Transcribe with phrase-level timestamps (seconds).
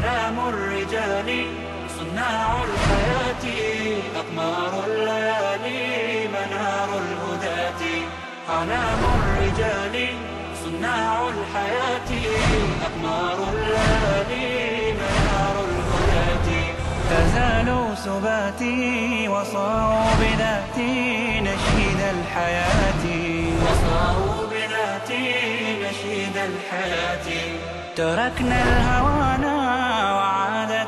[0.00, 1.28] علام الرجال
[1.98, 3.44] صناع الحياة
[4.20, 7.82] أقمار الليالي منار الهداة.
[8.48, 9.94] علام الرجال
[10.64, 12.10] صناع الحياة
[12.86, 16.48] أقمار الليالي منار الهداة.
[17.10, 20.94] تزالوا سباتي وصاروا بذاتي
[21.40, 23.04] نشيد الحياة.
[23.64, 25.26] وصاروا بذاتي
[25.84, 27.28] نشيد الحياة.
[27.96, 29.59] تركنا الهوانا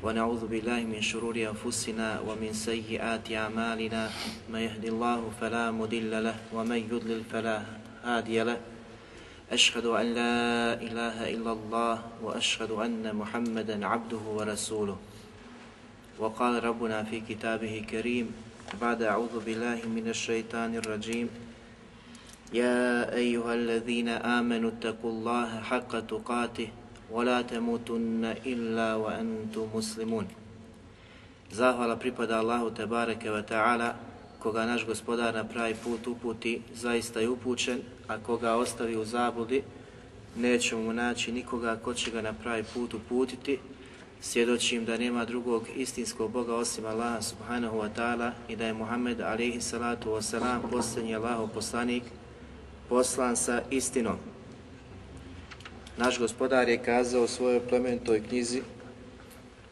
[0.00, 4.02] ونعوذ بالله من شرور أنفسنا ومن سيئات أعمالنا.
[4.48, 7.60] من يهد الله فلا مضل له ومن يضلل فلا
[8.04, 8.56] هادي له.
[9.52, 10.36] أشهد أن لا
[10.80, 14.96] إله إلا الله وأشهد أن محمدا عبده ورسوله.
[16.18, 18.32] وقال ربنا في كتابه الكريم
[18.80, 21.28] بعد أعوذ بالله من الشيطان الرجيم
[22.52, 26.68] يا أيها الذين آمنوا اتقوا الله حق تقاته
[27.11, 30.27] ولا تموتن إلا وأنتم مسلمون
[31.51, 33.95] Zahvala pripada Allahu Tebareke wa ta'ala,
[34.39, 39.63] koga naš gospodar na pravi put uputi, zaista je upućen, a koga ostavi u zabludi,
[40.35, 43.59] nećemo mu naći nikoga ko će ga na pravi put uputiti,
[44.21, 49.21] svjedočim da nema drugog istinskog Boga osim Allaha subhanahu wa ta'ala i da je Muhammed
[49.21, 52.03] alaihi salatu wa salam posljednji Allahov poslanik,
[52.89, 54.17] poslan sa istinom.
[56.00, 58.62] Naš gospodar je kazao u svojoj plemenitoj knjizi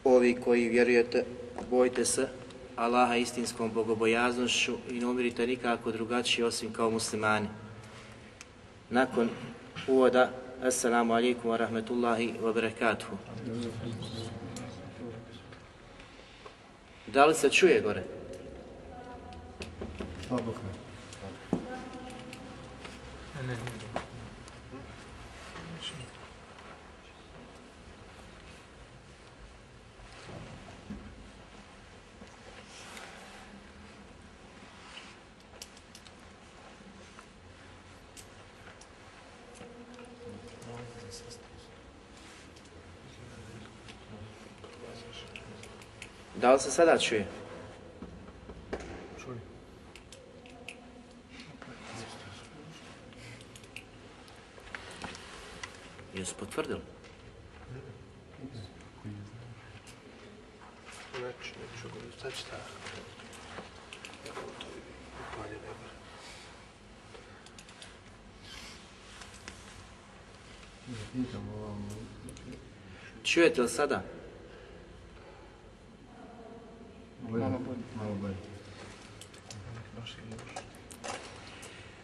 [0.03, 1.25] Ovi koji vjerujete,
[1.69, 2.27] bojte se
[2.75, 7.47] Allaha istinskom bogobojaznošću i ne umirite nikako drugačije osim kao muslimani.
[8.89, 9.29] Nakon
[9.87, 10.31] uvoda,
[10.63, 13.17] Assalamu alaikum wa rahmetullahi wa barakatuhu.
[17.07, 18.03] Da li se čuje gore?
[46.41, 47.25] Da li se sada čuje?
[56.13, 56.81] Jesu potvrdili?
[61.19, 62.33] Znači, neću govoriti, sad.
[64.27, 64.67] Kako to
[65.33, 65.57] upalje.
[73.23, 74.03] Čujete li sada?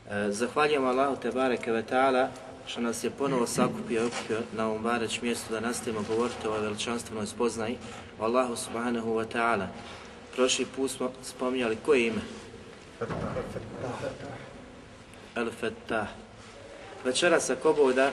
[0.09, 2.27] E, Zahvaljujem Allahu te bareke ve ta'ala
[2.67, 6.49] što nas je ponovo sakupio i okupio na ovom bareć mjestu da nastavimo govoriti o
[6.49, 7.77] ovoj veličanstvenoj spoznaji
[8.19, 9.67] o Allahu subhanahu wa ta'ala.
[10.35, 12.21] Prošli put smo spominjali koje ime?
[15.35, 16.07] El Fettah.
[17.05, 18.11] Večeras ako Bog da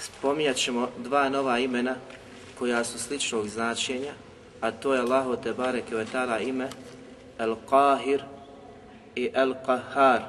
[0.00, 1.94] spominjat ćemo dva nova imena
[2.58, 4.12] koja su sličnog značenja,
[4.60, 6.68] a to je Allahu te bareke ve ta'ala ime
[7.38, 8.33] El Qahir
[9.14, 10.20] i El Qahar,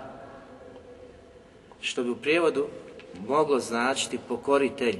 [1.82, 2.68] što bi u prijevodu
[3.28, 5.00] moglo značiti pokoritelj.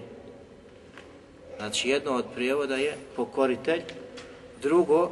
[1.58, 3.82] Znači jedno od prijevoda je pokoritelj,
[4.62, 5.12] drugo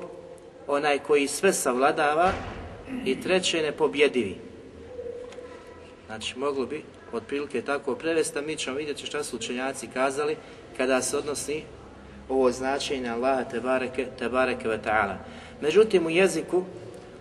[0.67, 2.31] onaj koji sve savladava
[3.06, 4.35] i treće nepobjedivi.
[6.05, 10.35] Znači moglo bi otprilike tako prevesti, mi ćemo vidjeti šta su učenjaci kazali
[10.78, 11.63] kada se odnosi
[12.29, 13.44] ovo značenje Allaha
[14.19, 15.16] te bareke ve ta'ala.
[15.61, 16.64] Međutim u jeziku,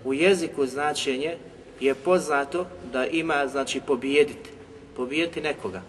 [0.04, 1.36] u jeziku značenje
[1.80, 4.50] je poznato da ima znači pobijediti,
[4.96, 5.82] pobijediti nekoga,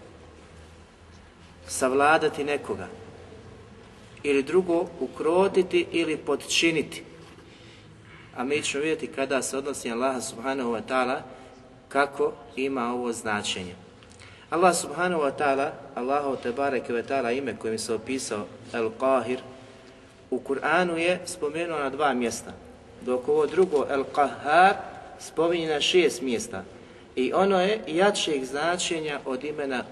[1.66, 2.88] savladati nekoga
[4.22, 7.02] ili drugo ukrotiti ili podčiniti.
[8.36, 11.20] A mi ćemo vidjeti kada se odnosi na Allaha subhanahu wa ta'ala
[11.88, 13.74] kako ima ovo značenje.
[14.50, 19.38] Allah subhanahu wa ta'ala, Allahu te bareke ve ta'ala ime kojim se opisao El Qahir,
[20.30, 22.52] u Kur'anu je spomenuo na dva mjesta,
[23.03, 24.73] dok ovo drugo El Qahar
[25.19, 26.63] spominje na šest mjesta.
[27.15, 29.83] I ono je jačeg značenja od imena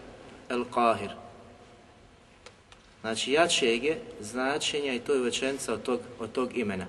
[0.50, 1.10] El Qahir.
[3.02, 6.86] znači jačeg je značenja i to je večenca od tog, od tog imena.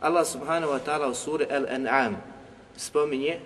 [0.00, 2.14] Allah subhanahu wa ta'ala u suri Al-An'am
[2.76, 3.38] spominje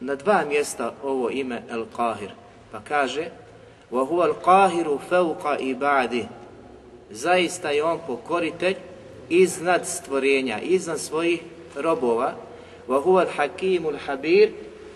[0.00, 2.30] na dva mjesta ovo ime Al-Qahir,
[2.72, 3.30] pa kaže
[3.92, 6.28] وَهُوَ الْقَاهِرُ فَوْقَ ibadi
[7.10, 8.76] Zaista je on pokoritelj
[9.32, 11.40] iznad stvorenja, iznad svojih
[11.74, 12.34] robova.
[12.88, 14.52] وَهُوَ الْحَكِيمُ الْحَبِيرُ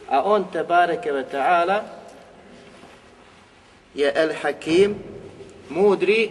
[0.08, 1.84] A on, te bareke ve ta'ala,
[3.94, 4.94] je El Hakim,
[5.68, 6.30] mudri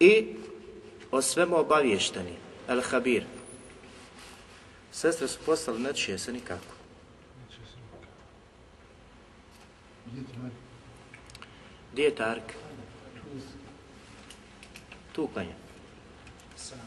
[0.00, 0.26] i
[1.10, 2.36] o svemu obavješteni.
[2.68, 3.24] El Habir.
[4.92, 6.74] Sestre su postale, ne čuje se nikako.
[11.92, 12.42] Gdje je Tark?
[15.17, 15.53] tu klanja.
[16.55, 16.85] Salam.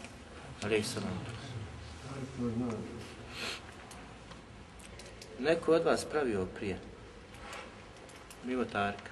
[5.41, 6.79] Neko od vas pravio prije?
[8.45, 9.10] Mimo Tarka.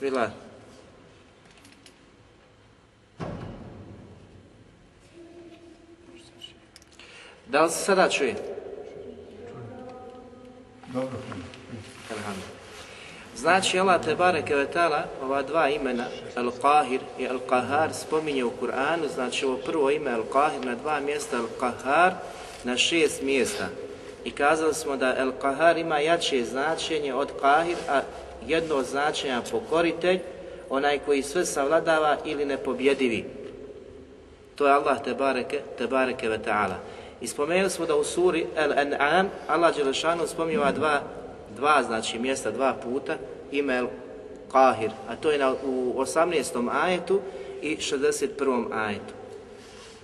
[0.00, 0.30] Bismillah.
[7.46, 8.34] Da li se sada čuje?
[10.86, 11.16] Dobro.
[13.36, 14.66] Znači Allah te bareke
[15.22, 16.04] ova dva imena
[16.36, 22.12] Al-Qahir i Al-Qahar spominje u Kur'anu, znači ovo prvo ime Al-Qahir na dva mjesta, Al-Qahar
[22.64, 23.68] na šest mjesta.
[24.24, 28.00] I kazali smo da Al-Qahar ima jače značenje od Qahir, a
[28.48, 30.18] jedno od značenja pokoritelj,
[30.70, 33.24] onaj koji sve savladava ili nepobjedivi.
[34.54, 36.76] To je Allah te bareke, te bareke ve ta'ala.
[37.20, 41.00] I spomenuli smo da u suri Al-An'am Allah Đelešanu spominje ova dva,
[41.56, 43.16] dva znači mjesta, dva puta,
[43.52, 46.68] ime Al-Qahir, a to je na, u 18.
[46.82, 47.20] ajetu
[47.62, 48.66] i 61.
[48.72, 49.17] ajetu.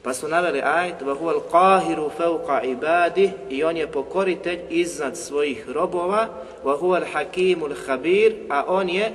[0.03, 6.27] Pa su naveli ajet وَهُوَ الْقَاهِرُ فَوْقَ عِبَادِهِ i on je pokoritelj iznad svojih robova
[6.63, 9.11] وَهُوَ الْحَكِيمُ الْحَبِيرُ a on je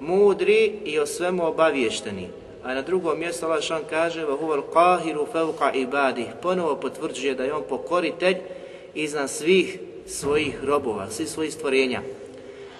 [0.00, 2.28] mudri i o svemu obavješteni.
[2.64, 7.54] A na drugom mjestu Allah šan kaže وَهُوَ الْقَاهِرُ فَوْقَ عِبَادِهِ Ponovo potvrđuje da je
[7.54, 8.36] on pokoritelj
[8.94, 12.00] iznad svih svojih robova, svih svojih stvorenja.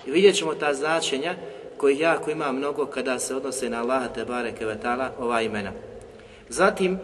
[0.06, 1.34] I vidjet ćemo ta značenja
[1.76, 5.72] koji jako ima mnogo kada se odnose na Allaha te bareke ve taala ova imena.
[6.49, 6.99] Zatim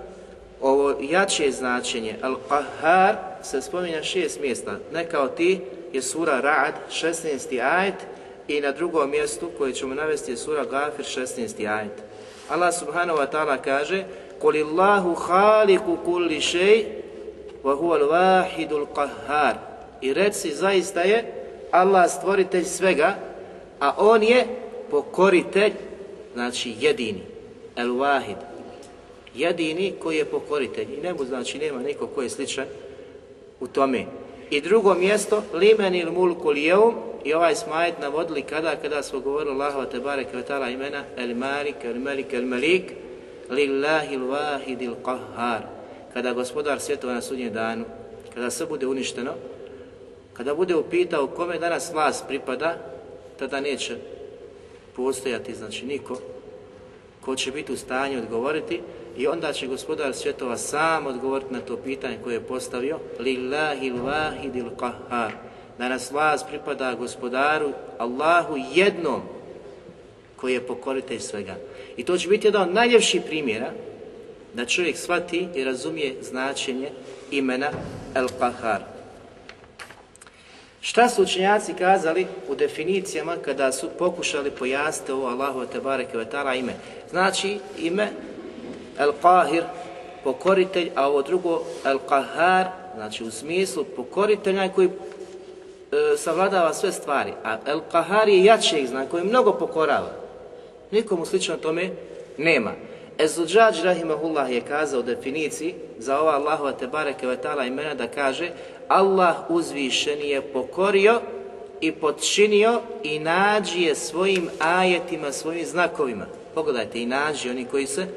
[0.62, 4.78] ovo jače značenje, Al-Qahar, se spominja šest mjesta.
[4.94, 5.62] Neka od ti
[5.94, 7.62] je sura Ra'ad, 16.
[7.62, 7.96] ajet,
[8.48, 11.78] i na drugom mjestu koje ćemo navesti je sura Gafir, 16.
[11.78, 12.04] ajet.
[12.50, 14.04] Allah subhanahu wa ta'ala kaže
[14.42, 16.86] Kulillahu haliku kulli šej,
[17.64, 19.56] wa huval vahidul qahhar.
[20.02, 21.34] I reci zaista je
[21.72, 23.16] Allah stvoritelj svega,
[23.80, 24.48] a on je
[24.92, 25.74] pokoritelj,
[26.34, 27.22] znači jedini,
[27.76, 28.49] el wahid,
[29.40, 30.88] jedini koji je pokoritelj.
[30.94, 32.66] I nemu znači nema niko koji je sličan
[33.60, 34.06] u tome.
[34.50, 39.52] I drugo mjesto, limen il mulku lijeum, i ovaj smajet navodili kada, kada smo govorili
[39.52, 40.38] Allahova te bareke
[40.74, 42.92] imena, el malik, el melik, el melik,
[43.50, 45.62] lillahi il wahid il qahhar.
[46.14, 47.86] Kada gospodar svjetova na sudnjem danu,
[48.34, 49.34] kada sve bude uništeno,
[50.34, 52.78] kada bude upitao kome danas vlast pripada,
[53.40, 53.96] tada neće
[54.96, 56.18] postojati, znači niko,
[57.22, 58.82] ko će biti u stanju odgovoriti
[59.20, 64.70] i onda će gospodar svjetova sam odgovoriti na to pitanje koje je postavio Lillahi l-wahidil
[64.78, 65.32] qahhar
[65.78, 69.22] Danas vlast pripada gospodaru Allahu jednom
[70.36, 71.56] koji je pokoritelj svega.
[71.98, 73.72] I to će biti jedan od najljepših primjera
[74.54, 76.90] da čovjek shvati i razumije značenje
[77.32, 77.72] imena
[78.16, 78.80] El-Qahar.
[80.82, 86.18] Šta su učenjaci kazali u definicijama kada su pokušali pojasniti ovo Allahu te bareke
[86.56, 86.74] ime?
[87.10, 88.08] Znači ime
[89.00, 89.64] El Qahir,
[90.24, 92.66] pokoritelj, a ovo drugo El Qahar,
[92.96, 98.88] znači u smislu pokoritelj onaj koji e, savladava sve stvari, a El Qahar je jačeg
[98.88, 100.12] znak koji mnogo pokorava.
[100.92, 101.90] Nikomu slično tome
[102.38, 102.72] nema.
[103.20, 108.08] Ezuđađ Rahimahullah je kazao u definiciji za ova Allahova te bareke ve taala imena da
[108.08, 108.50] kaže
[108.88, 111.22] Allah uzvišeni je pokorio
[111.82, 116.26] i podčinio i nađi je svojim ajetima, svojim znakovima.
[116.56, 118.08] Pogledajte, i nađi oni koji se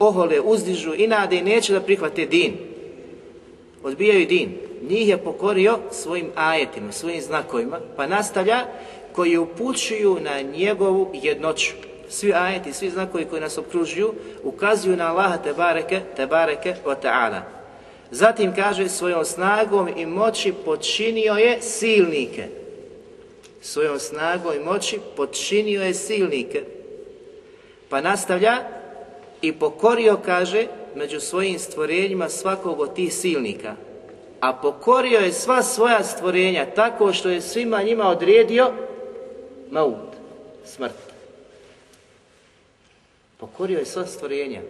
[0.00, 2.56] ohole, uzdižu i nade i neće da prihvate din.
[3.82, 4.58] Odbijaju din.
[4.88, 8.66] Njih je pokorio svojim ajetima, svojim znakovima, pa nastavlja
[9.12, 11.72] koji upućuju na njegovu jednoću.
[12.08, 16.94] Svi ajeti, svi znakovi koji nas okružuju ukazuju na Allaha te bareke, te bareke wa
[17.02, 17.40] ta'ala.
[18.10, 22.44] Zatim kaže svojom snagom i moći počinio je silnike.
[23.60, 26.62] Svojom snagom i moći počinio je silnike.
[27.88, 28.79] Pa nastavlja
[29.42, 33.74] i pokorio, kaže, među svojim stvorenjima svakog od tih silnika.
[34.40, 38.72] A pokorio je sva svoja stvorenja tako što je svima njima odredio
[39.70, 40.10] maut,
[40.64, 40.94] smrt.
[43.36, 44.60] Pokorio je sva stvorenja.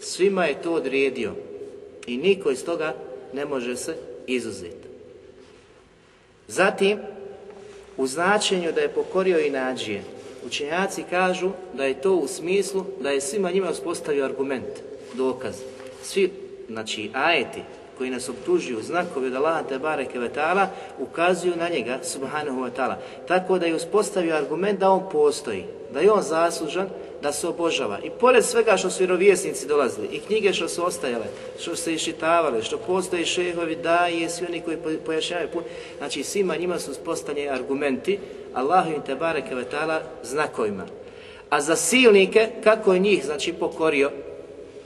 [0.00, 1.32] Svima je to odredio.
[2.06, 2.94] I niko iz toga
[3.32, 4.88] ne može se izuzeti.
[6.48, 6.98] Zatim,
[7.96, 10.02] u značenju da je pokorio i nađije,
[10.46, 14.82] učenjaci kažu da je to u smislu da je svima njima uspostavio argument,
[15.14, 15.54] dokaz.
[16.02, 16.30] Svi,
[16.68, 17.62] znači, ajeti
[17.98, 20.30] koji nas optužuju znakovi od Allaha te bareke ve
[20.98, 22.94] ukazuju na njega subhanahu wa ta'ala.
[23.28, 26.88] Tako da je uspostavio argument da on postoji, da je on zaslužan
[27.22, 27.98] da se obožava.
[28.04, 31.24] I pored svega što su vjerovjesnici dolazili, i knjige što su ostajale,
[31.58, 35.48] što su se iščitavale, što postoji šehovi, da i svi oni koji pojašnjavaju
[35.98, 38.18] znači svima njima su uspostavljeni argumenti,
[38.54, 40.86] Allahu te bareke ve ta'ala znakovima.
[41.50, 44.10] A za silnike, kako je njih, znači, pokorio,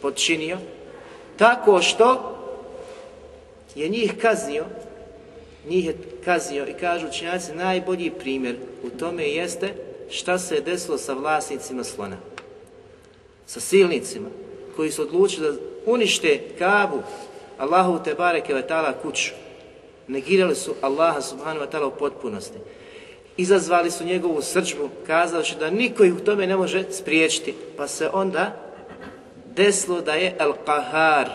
[0.02, 0.58] podčinio,
[1.36, 2.34] tako što
[3.74, 4.64] je njih kaznio,
[5.68, 9.74] njih je kaznio i kažu učenjaci najbolji primjer u tome jeste
[10.10, 12.16] šta se je desilo sa vlasnicima slona.
[13.46, 14.28] Sa silnicima
[14.76, 17.02] koji su odlučili da unište Kabu,
[17.58, 18.64] Allahu te bareke ve
[19.02, 19.30] kuću.
[20.08, 22.58] Negirali su Allaha subhanahu wa ta'ala u potpunosti.
[23.38, 27.54] Izazvali su njegovu srđbu, kazavši da niko ih u tome ne može spriječiti.
[27.76, 28.56] Pa se onda
[29.56, 31.26] desilo da je Al-Qahar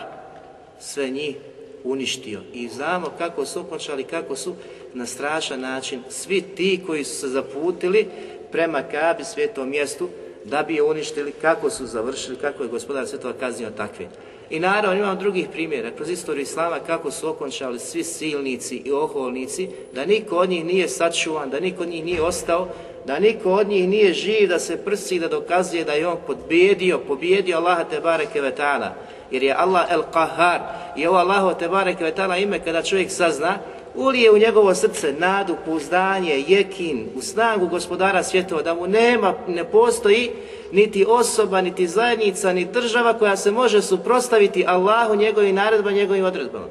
[0.80, 1.36] sve njih
[1.84, 2.40] uništio.
[2.52, 4.54] I znamo kako su okončali, kako su
[4.94, 8.08] na strašan način svi ti koji su se zaputili
[8.52, 10.08] prema Kabi, svetom mjestu,
[10.44, 14.08] da bi je uništili, kako su završili, kako je gospodar svetova kaznio takve.
[14.50, 19.68] I naravno imam drugih primjera kroz istoriju Islama kako su okončali svi silnici i oholnici,
[19.92, 22.68] da niko od njih nije sačuvan, da niko od njih nije ostao,
[23.06, 26.98] da niko od njih nije živ da se prsi da dokazuje da je on podbijedio,
[26.98, 28.88] pobjedio Allaha te bareke ve ta'ala.
[29.30, 30.60] Jer je Allah el Qahar
[30.96, 33.58] i ovo Allaho te bareke ve ta'ala ime kada čovjek sazna,
[33.94, 39.64] ulije u njegovo srce nadu, pouzdanje, jekin, u snagu gospodara svjetova, da mu nema, ne
[39.64, 40.30] postoji
[40.72, 46.66] niti osoba, niti zajednica, ni država koja se može suprostaviti Allahu, njegovim naredbama, njegovim odredbama.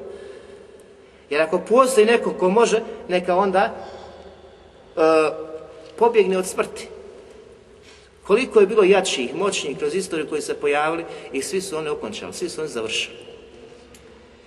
[1.30, 3.74] Jer ako postoji neko ko može, neka onda
[4.96, 5.02] uh,
[5.96, 6.88] pobjegne od smrti.
[8.26, 12.32] Koliko je bilo jačih, moćnijih kroz istoriju koji se pojavili i svi su one okončali,
[12.32, 13.33] svi su oni završili.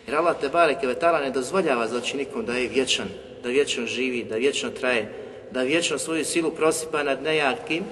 [0.08, 3.08] Jer Allah te bareke vetala ne dozvoljava znači nikom da je vječan,
[3.44, 5.14] da vječno živi, da vječno traje,
[5.52, 7.84] da vječno svoju silu prosipa nad nejakim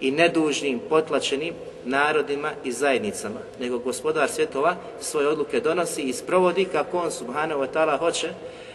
[0.00, 6.98] i nedužnim, potlačenim narodima i zajednicama, nego gospodar svjetova svoje odluke donosi i sprovodi kako
[6.98, 8.28] on subhanahu wa ta'ala hoće,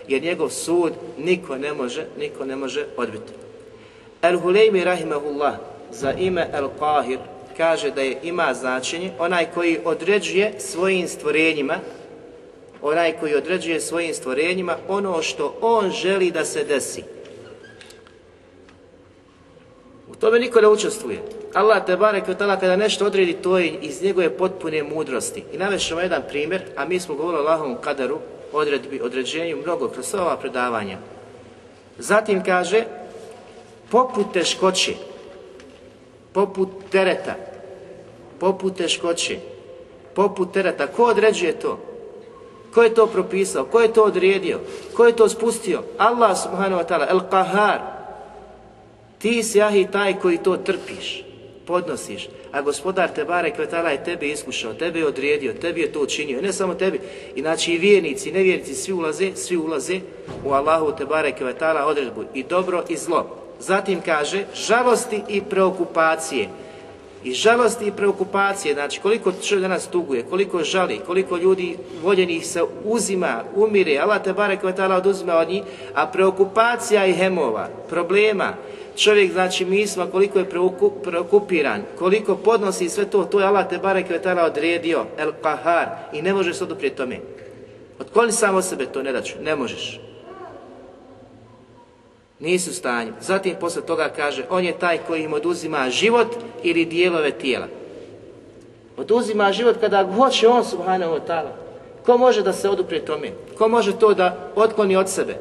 [0.07, 3.33] jer njegov sud niko ne može, niko ne može odbiti.
[4.21, 5.53] El-Huleymi rahimahullah
[5.91, 7.17] za ime El-Qahir
[7.57, 11.79] kaže da je ima značenje onaj koji određuje svojim stvorenjima
[12.83, 17.03] onaj koji određuje svojim stvorenjima ono što on želi da se desi.
[20.07, 21.19] U tome niko ne učestvuje.
[21.53, 25.43] Allah te barek kada nešto odredi, to je iz njegove potpune mudrosti.
[25.53, 28.19] I navešemo jedan primjer, a mi smo govorili o Allahovom kadaru,
[28.53, 30.97] odredbi, određenju, mnogo kroz ova predavanja.
[31.97, 32.83] Zatim kaže,
[33.89, 34.93] poput teškoće,
[36.33, 37.35] poput tereta,
[38.39, 39.37] poput teškoće,
[40.13, 41.92] poput tereta, ko određuje to?
[42.73, 43.65] Ko je to propisao?
[43.65, 44.59] Ko je to odredio?
[44.93, 45.83] Ko je to spustio?
[45.97, 47.79] Allah subhanahu wa ta'ala, el qahar.
[49.17, 51.23] Ti si ahi taj koji to trpiš,
[51.67, 52.27] podnosiš.
[52.51, 56.41] A gospodar te bare kvetala je tebe iskušao, tebe je odredio, tebi je to učinio.
[56.41, 56.99] ne samo tebi.
[57.35, 59.99] Inači i vjernici, i nevjernici, svi ulaze, svi ulaze
[60.45, 62.23] u Allahu te bare kvetala odredbu.
[62.33, 63.37] I dobro i zlo.
[63.59, 66.49] Zatim kaže, žalosti i preokupacije
[67.23, 72.61] i žalosti i preokupacije, znači koliko čovjek danas tuguje, koliko žali, koliko ljudi voljenih se
[72.85, 75.63] uzima, umire, Allah te bare kvetala oduzima od njih,
[75.93, 78.53] a preokupacija i hemova, problema,
[78.95, 80.49] čovjek znači misma koliko je
[81.03, 86.21] preokupiran, koliko podnosi sve to, to je Allah te bare kvetala odredio, el kahar, i
[86.21, 87.19] ne možeš se oduprijeti tome.
[87.99, 89.99] Otkloni samo sebe to, ne daću, ne možeš.
[92.39, 93.11] Nisu u stanju.
[93.21, 96.27] Zatim posle toga kaže, on je taj koji im oduzima život
[96.63, 97.67] ili dijelove tijela.
[98.97, 101.51] Oduzima život kada hoće on subhanahu wa ta'ala.
[102.05, 103.31] Ko može da se oduprije tome?
[103.57, 105.35] Ko može to da otkloni od sebe?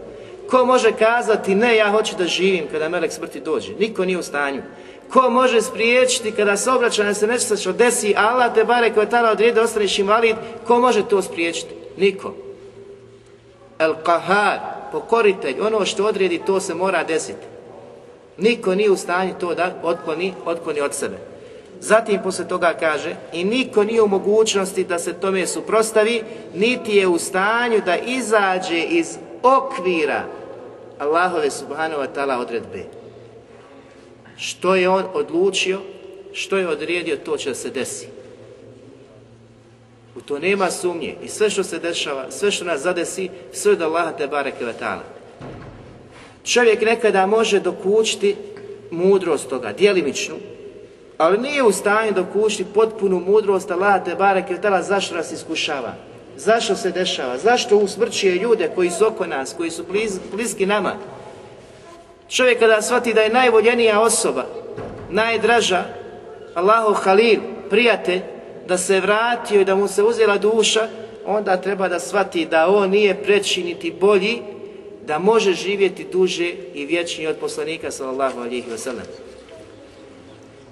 [0.50, 3.72] Ko može kazati ne, ja hoću da živim kada melek smrti dođe?
[3.78, 4.62] Niko nije u stanju.
[5.12, 9.08] Ko može spriječiti kada se obraća da se nešto što desi, Allah te bare koja
[9.08, 11.74] tala odrijede, ostaneš invalid, ko može to spriječiti?
[11.96, 12.34] Niko.
[13.82, 14.58] El Kahar,
[14.92, 17.46] pokoritelj, ono što odredi, to se mora desiti.
[18.38, 21.16] Niko nije u stanju to da otkloni, otkloni od sebe.
[21.80, 26.22] Zatim posle toga kaže i niko nije u mogućnosti da se tome suprostavi,
[26.54, 30.24] niti je u stanju da izađe iz okvira
[30.98, 32.84] Allahove subhanahu wa ta'ala odredbe.
[34.36, 35.80] Što je on odlučio,
[36.32, 38.11] što je odredio, to će se desi.
[40.16, 43.82] U to nema sumnje i sve što se dešava, sve što nas zadesi, sve od
[43.82, 44.64] Allaha te bareke.
[46.44, 48.36] Čovjek nekada može dokučiti
[48.90, 50.34] mudrost toga, djelimičnu,
[51.18, 55.94] ali nije u stanju dokučiti potpunu mudrost Allaha te bareke zašto nas iskušava.
[56.36, 57.38] Zašto se dešava?
[57.38, 60.94] Zašto usmrćuje ljude koji su oko nas, koji su bliz, bliski nama?
[62.28, 64.46] Čovjek kada shvati da je najvoljenija osoba,
[65.10, 65.84] najdraža,
[66.54, 67.40] Allahu Halil,
[67.70, 68.20] prijatelj,
[68.68, 70.88] da se vratio i da mu se uzela duša,
[71.26, 74.42] onda treba da shvati da on nije preći niti bolji,
[75.06, 79.06] da može živjeti duže i vječnije od poslanika sallallahu alihi wasallam.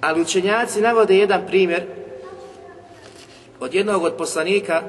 [0.01, 1.83] Ali učenjaci navode jedan primjer
[3.61, 4.83] od jednog od poslanika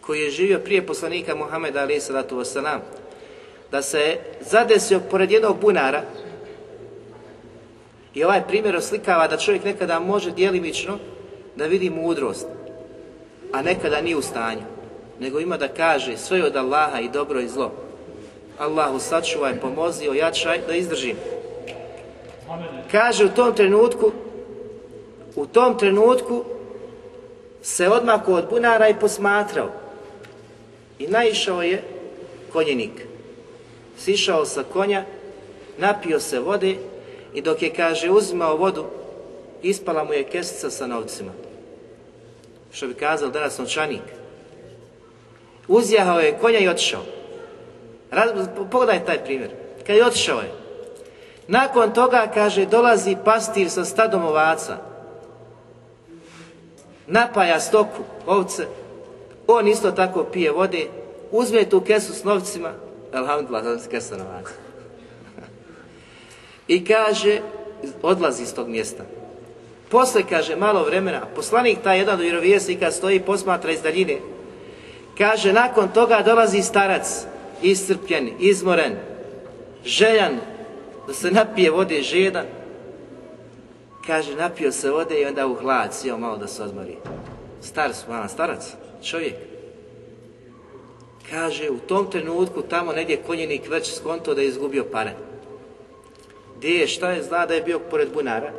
[0.00, 2.78] koji je živio prije poslanika Muhameda alaih sallatu wasalam,
[3.70, 6.02] da se zadesio pored jednog bunara
[8.14, 10.98] i ovaj primjer oslikava da čovjek nekada može djelimično
[11.56, 12.46] da vidi mudrost,
[13.52, 14.62] a nekada nije u stanju,
[15.20, 17.72] nego ima da kaže sve od Allaha i dobro i zlo.
[18.58, 21.16] Allahu sačuvaj, pomozi, ojačaj, da izdržim.
[22.90, 24.12] Kaže u tom trenutku,
[25.36, 26.44] u tom trenutku
[27.62, 29.70] se odmako od bunara i posmatrao.
[30.98, 31.82] I naišao je
[32.52, 33.06] konjenik.
[33.98, 35.04] Sišao sa konja,
[35.78, 36.76] napio se vode
[37.34, 38.84] i dok je, kaže, uzimao vodu,
[39.62, 41.32] ispala mu je kesica sa novcima.
[42.72, 44.02] Što bi kazao danas novčanik.
[45.68, 47.02] Uzjahao je konja i otišao.
[48.70, 49.50] Pogledaj taj primjer.
[49.86, 50.52] Kad je otišao je.
[51.48, 54.76] Nakon toga, kaže, dolazi pastir sa stadom ovaca.
[57.06, 58.66] Napaja stoku, ovce.
[59.46, 60.86] On isto tako pije vode.
[61.30, 62.72] Uzme tu kesu s novcima.
[63.12, 64.16] Alhamdulillah, da se kesa.
[66.68, 67.40] I kaže,
[68.02, 69.04] odlazi iz tog mjesta.
[69.90, 74.18] Posle, kaže, malo vremena, poslanik taj jedan od vjerovjesnika stoji, posmatra iz daljine.
[75.18, 77.24] Kaže, nakon toga dolazi starac,
[77.62, 78.96] iscrpljen, izmoren,
[79.84, 80.38] željan,
[81.06, 82.46] da se napije vode žedan.
[84.06, 86.96] Kaže, napio se vode i onda u hlad, sjeo malo da se odmori.
[87.60, 89.34] Star malo, starac, čovjek.
[91.30, 95.12] Kaže, u tom trenutku tamo negdje konjenik već skonto da je izgubio pare.
[96.56, 98.52] Gdje je, šta je, zna da je bio pored bunara.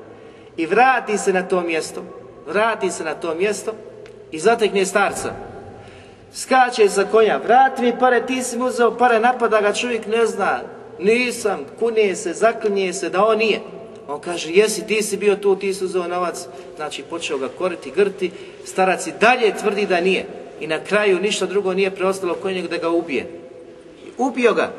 [0.57, 2.03] I vrati se na to mjesto,
[2.47, 3.73] vrati se na to mjesto
[4.31, 5.33] i zatekne starca.
[6.33, 10.25] Skače za konja, vrati mi pare, ti si mu uzeo pare, napada ga čovjek, ne
[10.25, 10.59] zna,
[10.99, 13.59] nisam, kunije se, zaklinje se da on nije.
[14.07, 17.91] On kaže, jesi, ti si bio tu, ti si uzeo novac, znači počeo ga koriti,
[17.91, 18.31] grti,
[18.65, 20.25] starac i dalje tvrdi da nije.
[20.59, 23.27] I na kraju ništa drugo nije preostalo kod njega da ga ubije.
[24.17, 24.71] Ubio ga.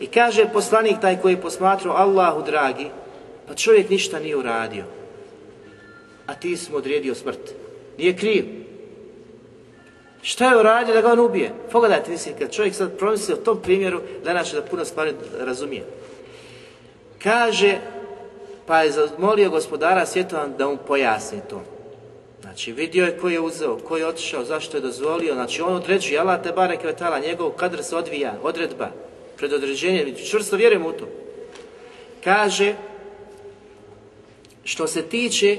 [0.00, 2.86] I kaže poslanik taj koji je posmatrao Allahu dragi,
[3.48, 4.84] pa čovjek ništa nije uradio.
[6.28, 7.54] A ti si mu odredio smrt.
[7.98, 8.44] Nije kriv.
[10.22, 11.52] Šta je uradio da ga on ubije?
[11.72, 15.84] Pogledajte, mislim, kad čovjek sad promisli o tom primjeru, danas će da puno stvari razumije.
[17.22, 17.78] Kaže,
[18.66, 21.62] pa je zamolio gospodara svjetovan da mu pojasni to.
[22.40, 25.34] Znači, vidio je ko je uzeo, ko je otišao, zašto je dozvolio.
[25.34, 28.90] Znači, on određuje, Allah te bare kvetala, njegov kadr se odvija, odredba,
[29.36, 31.08] predodređenje, čvrsto vjerujem u to.
[32.24, 32.74] Kaže,
[34.64, 35.58] što se tiče,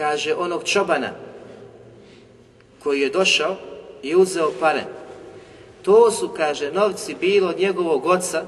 [0.00, 1.12] kaže, onog čobana,
[2.82, 3.56] koji je došao
[4.02, 4.84] i uzeo pare.
[5.82, 8.44] To su, kaže, novci bilo od njegovog oca,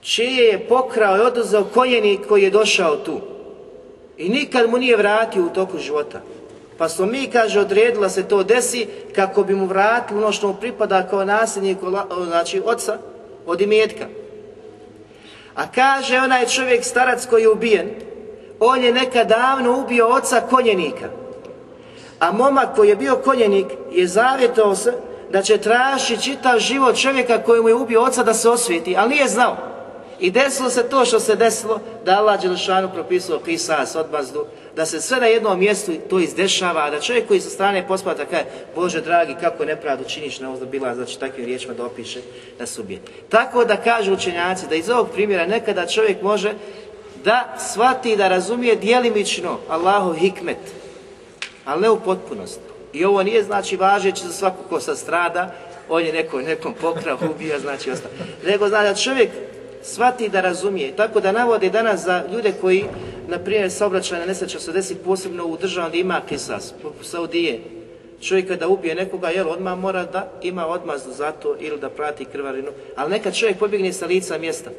[0.00, 3.20] čije je pokrao i oduzeo konjenik koji je došao tu.
[4.16, 6.20] I nikad mu nije vratio u toku života.
[6.78, 10.54] Pa smo mi, kaže, odredila se to desi kako bi mu vratili ono što mu
[10.54, 11.78] pripada kao nasljednik,
[12.26, 12.98] znači oca,
[13.46, 14.06] od imetka.
[15.54, 18.09] A kaže onaj čovjek, starac koji je ubijen,
[18.60, 21.08] on je nekad davno ubio oca konjenika.
[22.18, 24.92] A momak koji je bio konjenik je zavjetovao se
[25.30, 29.10] da će tražiti čitav život čovjeka koji mu je ubio oca da se osvijeti, ali
[29.10, 29.56] nije znao.
[30.20, 34.44] I desilo se to što se desilo, da Allah Đelšanu propisao kisas, odmazdu,
[34.76, 38.24] da se sve na jednom mjestu to izdešava, a da čovjek koji sa strane posmatra
[38.24, 38.44] kaže,
[38.74, 42.20] Bože dragi, kako nepravdu činiš na bila, znači takvim riječima da opiše,
[42.58, 43.00] da se ubije.
[43.28, 46.52] Tako da kažu učenjaci, da iz ovog primjera nekada čovjek može
[47.24, 50.58] da shvati, da razumije djelimično Allahov hikmet,
[51.64, 52.60] ali ne u potpunosti.
[52.92, 55.54] I ovo nije znači važeći za svako ko sa strada,
[55.88, 58.10] on je neko, nekom pokrao, ubio, znači ostao.
[58.46, 59.30] Nego znači da čovjek
[59.82, 60.96] shvati da razumije.
[60.96, 62.84] Tako da navode danas za ljude koji,
[63.28, 67.60] na primjer, saobraćajna nesreća se desi posebno u državama gdje ima kisas, Saudije.
[68.22, 72.24] Čovjek kada ubije nekoga, jel, odmah mora da ima odmazdu za to ili da prati
[72.24, 72.68] krvarinu.
[72.96, 74.70] Ali nekad čovjek pobjegne sa lica mjesta.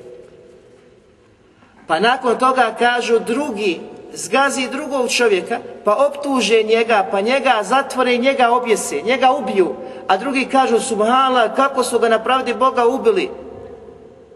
[1.91, 3.79] Pa nakon toga kažu drugi,
[4.13, 9.73] zgazi drugog čovjeka, pa optuže njega, pa njega zatvore i njega objese, njega ubiju.
[10.07, 13.29] A drugi kažu, subhala, kako su ga na pravdi Boga ubili.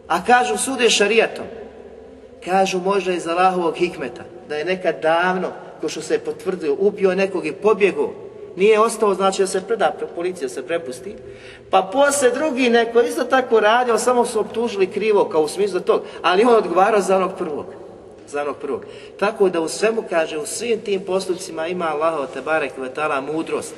[0.08, 1.46] A kažu, sude šarijatom.
[2.46, 5.48] Kažu možda iz Allahovog hikmeta, da je nekad davno,
[5.82, 8.25] ko što se je potvrdio, ubio nekog i pobjegao.
[8.56, 11.16] Nije ostao, znači da se preda, policija se prepusti.
[11.70, 16.02] Pa poslije drugi neko isto tako radio, samo su optužili krivo, kao u smislu tog,
[16.22, 17.66] ali on odgovarao za onog prvog.
[18.28, 18.86] Za onog prvog.
[19.20, 23.76] Tako da u svemu kaže, u svim tim postupcima ima Allaho te barek vetala mudrost.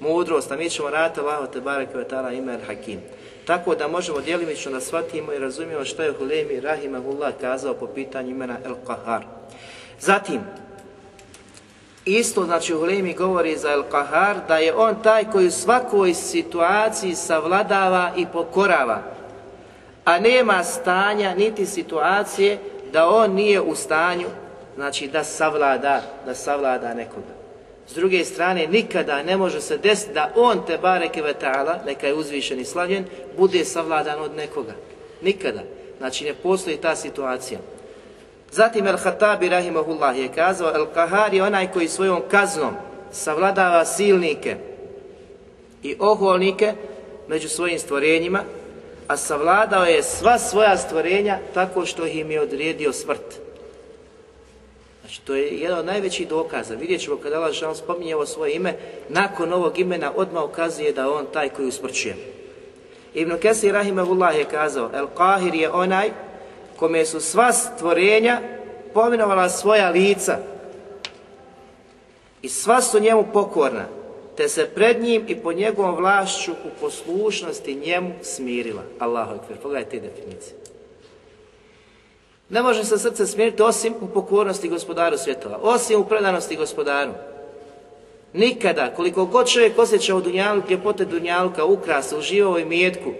[0.00, 3.00] Mudrost, a mi ćemo raditi Allaho te barek vetala ime hakim.
[3.44, 8.30] Tako da možemo djelimično da shvatimo i razumijemo što je Hulemi Rahimahullah kazao po pitanju
[8.30, 9.22] imena El Kahar.
[10.00, 10.40] Zatim,
[12.04, 17.14] Isto, znači, Hulemi govori za El Kahar da je on taj koji u svakoj situaciji
[17.14, 19.02] savladava i pokorava,
[20.04, 22.58] a nema stanja niti situacije
[22.92, 24.26] da on nije u stanju,
[24.74, 27.42] znači, da savlada, da savlada nekoga.
[27.88, 32.06] S druge strane, nikada ne može se desiti da on te bareke ve ta'ala, neka
[32.06, 33.04] je uzvišen i slavljen,
[33.38, 34.72] bude savladan od nekoga.
[35.22, 35.60] Nikada.
[35.98, 37.58] Znači, ne postoji ta situacija.
[38.52, 42.74] Zatim El-Hatabi Rahimahullah je kazao, El-Kahar je onaj koji svojom kaznom
[43.12, 44.56] savladava silnike
[45.82, 46.72] i oholnike
[47.28, 48.42] među svojim stvorenjima,
[49.08, 53.40] a savladao je sva svoja stvorenja tako što im je odredio smrt.
[55.00, 56.74] Znači, to je jedan od najvećih dokaza.
[56.74, 58.74] Vidjet ćemo kada Allah Žešan spominje ovo svoje ime,
[59.08, 62.16] nakon ovog imena odmah ukazuje da on taj koji usmrćuje.
[63.14, 66.10] Ibn Kesir Rahimahullah je kazao, El Kahir je onaj
[66.82, 68.40] kome su sva stvorenja
[68.94, 70.38] pominovala svoja lica
[72.42, 73.84] i sva su njemu pokorna,
[74.36, 78.82] te se pred njim i po njegovom vlašću u poslušnosti njemu smirila.
[78.98, 80.56] Allahu ekber, pogledajte te definicije.
[82.48, 87.12] Ne može se srce smiriti osim u pokornosti gospodaru svjetova, osim u predanosti gospodaru.
[88.32, 93.12] Nikada, koliko god čovjek osjeća u dunjalu, ljepote dunjaluka, ukrasa, uživao i mijetku,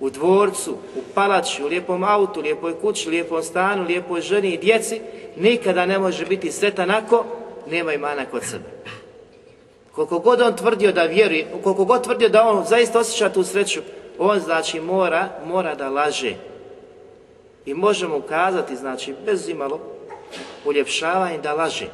[0.00, 5.00] u dvorcu, u palači, u lijepom autu, lijepoj kući, lijepom stanu, lijepoj ženi i djeci,
[5.36, 7.24] nikada ne može biti sretan ako
[7.70, 8.64] nema imana kod sebe.
[9.92, 13.80] Koliko god on tvrdio da vjeruje, koliko god tvrdio da on zaista osjeća tu sreću,
[14.18, 16.34] on znači mora, mora da laže.
[17.66, 19.80] I možemo ukazati, znači, bez imalo
[20.64, 21.86] uljepšavanja da laže.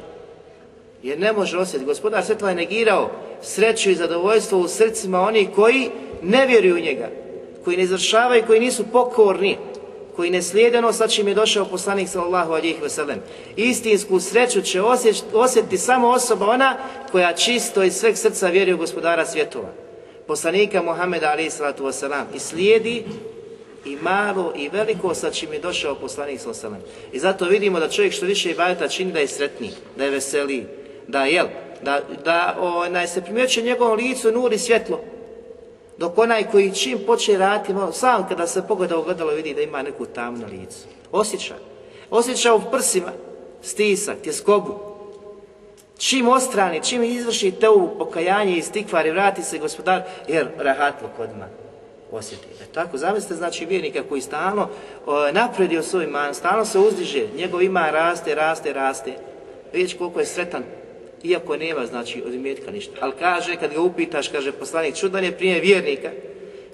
[1.03, 1.85] Jer ne može osjetiti.
[1.85, 3.09] Gospodar Svetla je negirao
[3.41, 5.89] sreću i zadovoljstvo u srcima onih koji
[6.21, 7.20] ne vjeruju u njega
[7.63, 9.57] koji ne izvršavaju, koji nisu pokorni,
[10.15, 13.17] koji ne slijede ono sa čim je došao poslanik sallallahu alihi wasallam.
[13.55, 14.81] Istinsku sreću će
[15.33, 16.77] osjetiti samo osoba ona
[17.11, 19.69] koja čisto iz sveg srca vjeruje u gospodara svjetova.
[20.27, 23.03] Poslanika Muhammeda alihi sallatu wasallam i slijedi
[23.85, 27.15] i malo i veliko sa čim je došao poslanik sallallahu alihi.
[27.15, 30.65] I zato vidimo da čovjek što više ibadeta čini da je sretniji, da je veseliji,
[31.07, 31.47] da jel,
[31.81, 34.99] da, da onaj, se primjećuje njegovom licu nur i svjetlo,
[36.01, 39.81] dok onaj koji čim počne raditi, sam kada se pogleda u gledalo vidi da ima
[39.81, 40.77] neku tamnu licu.
[41.11, 41.55] Osjeća.
[42.09, 43.11] Osjeća u prsima
[43.61, 44.79] stisak, tjeskobu.
[45.97, 51.29] Čim ostrani, čim izvrši te u pokajanje i stikvari, vrati se gospodar, jer rahatlo kod
[51.35, 51.47] ima
[52.11, 52.47] osjeti.
[52.61, 54.69] E tako, zamislite, znači, vjernika koji stalno
[55.05, 59.13] o, napredio svoj man, stalno se uzdiže, njegov ima raste, raste, raste.
[59.73, 60.63] Vidjeti koliko je sretan
[61.23, 62.93] iako nema znači od imetka ništa.
[62.99, 66.09] Ali kaže, kad ga upitaš, kaže poslanik, čudan je primjer vjernika,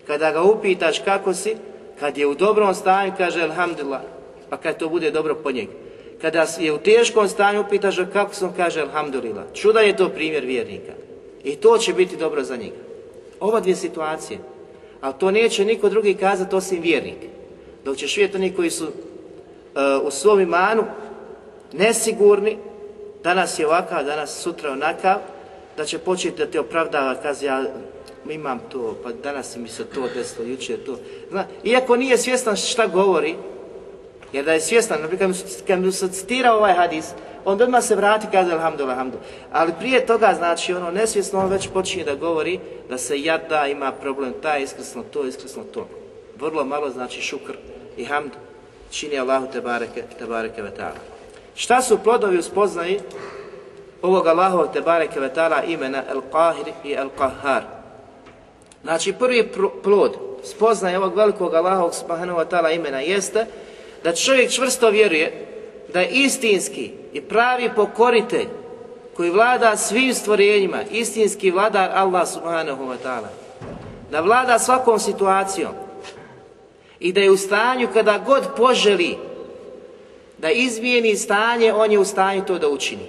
[0.07, 1.55] kada ga upitaš kako si,
[1.99, 4.01] kad je u dobrom stanju, kaže alhamdulillah,
[4.49, 5.67] pa kad to bude dobro po njeg.
[6.21, 9.43] Kada je u teškom stanju, upitaš ga kako sam, kaže alhamdulillah.
[9.53, 10.93] Čudan je to primjer vjernika.
[11.43, 12.75] I to će biti dobro za njega.
[13.39, 14.39] Ova dvije situacije,
[15.01, 17.17] ali to neće niko drugi kazati osim vjernik.
[17.85, 18.91] Dok ćeš vidjeti oni koji su uh,
[20.03, 20.83] u svom imanu
[21.73, 22.57] nesigurni,
[23.23, 25.17] danas je ovakav, danas sutra onakav,
[25.77, 27.63] da će početi da te opravdava, kaže ja
[28.29, 30.99] imam to, pa danas mi se to desilo, jučer to.
[31.29, 33.35] Zna, iako nije svjestan šta govori,
[34.33, 35.33] jer da je svjestan, naprijed,
[35.67, 37.05] kad mu se citira ovaj hadis,
[37.45, 39.31] on odmah se vrati kaže alhamdulillah, alhamdulillah.
[39.51, 43.91] Ali prije toga, znači, ono nesvjesno, on već počinje da govori da se jada, ima
[43.91, 45.87] problem, taj iskrsno to, iskrsno to.
[46.39, 47.53] Vrlo malo, znači, šukr
[47.97, 48.31] i hamd
[48.91, 50.61] čini Allahu te bareke, te bareke.
[51.57, 52.99] Šta su plodovi uspoznaji
[54.01, 57.61] ovog Allahov te bareke vetala imena El Qahir i El Qahar?
[58.83, 59.51] Znači prvi
[59.83, 63.45] plod spoznaje ovog velikog Allahovog subhanahu wa imena jeste
[64.03, 65.45] da čovjek čvrsto vjeruje
[65.93, 68.47] da je istinski i pravi pokoritelj
[69.15, 73.27] koji vlada svim stvorenjima, istinski vladar Allah subhanahu wa ta'ala.
[74.11, 75.71] Da vlada svakom situacijom
[76.99, 79.17] i da je u stanju kada god poželi
[80.37, 83.05] da izmijeni stanje, on je u stanju to da učini.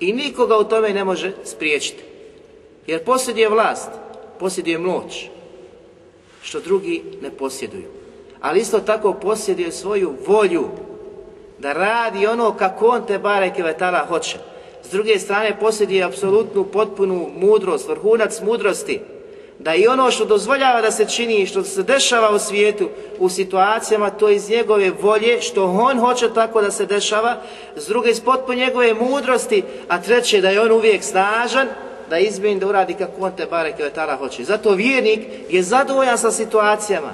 [0.00, 2.02] I nikoga u tome ne može spriječiti.
[2.86, 3.90] Jer posjeduje vlast,
[4.38, 5.26] posjeduje moć,
[6.42, 7.84] što drugi ne posjeduju.
[8.40, 10.64] Ali isto tako posjeduje svoju volju
[11.58, 14.38] da radi ono kako on te bareke vetala hoće.
[14.82, 19.00] S druge strane posjeduje apsolutnu potpunu mudrost, vrhunac mudrosti,
[19.58, 22.88] da i ono što dozvoljava da se čini i što se dešava u svijetu
[23.18, 27.36] u situacijama, to iz njegove volje, što on hoće tako da se dešava,
[27.76, 31.68] s druge iz potpuno njegove mudrosti, a treće da je on uvijek snažan,
[32.10, 34.44] da izmijeni, da uradi kako on te bareke vetala hoće.
[34.44, 37.12] Zato vjernik je zadovoljan sa situacijama,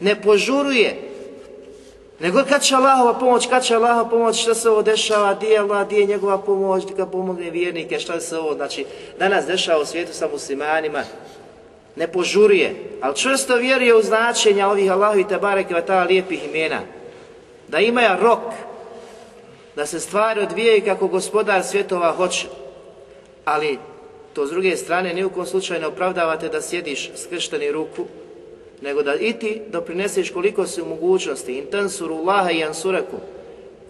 [0.00, 1.10] ne požuruje,
[2.20, 5.58] nego kad će Allahova pomoć, kad će Allahova pomoć, šta se ovo dešava, di je
[5.58, 8.84] Allah, di je njegova pomoć, da pomogne vjernike, šta se ovo, znači,
[9.18, 11.02] danas dešava u svijetu sa muslimanima,
[11.96, 15.36] ne požuruje, ali čvrsto vjeruje u značenja ovih Allahovi te
[15.74, 16.80] vatala lijepih imena,
[17.68, 18.40] da imaju rok,
[19.76, 22.46] da se stvari odvijaju kako gospodar svjetova hoće,
[23.44, 23.78] ali
[24.32, 28.04] to s druge strane ni u kom slučaju ne opravdavate da sjediš skršteni ruku,
[28.82, 33.16] nego da i ti doprineseš koliko si u mogućnosti, intensuru Allaha i ansuraku.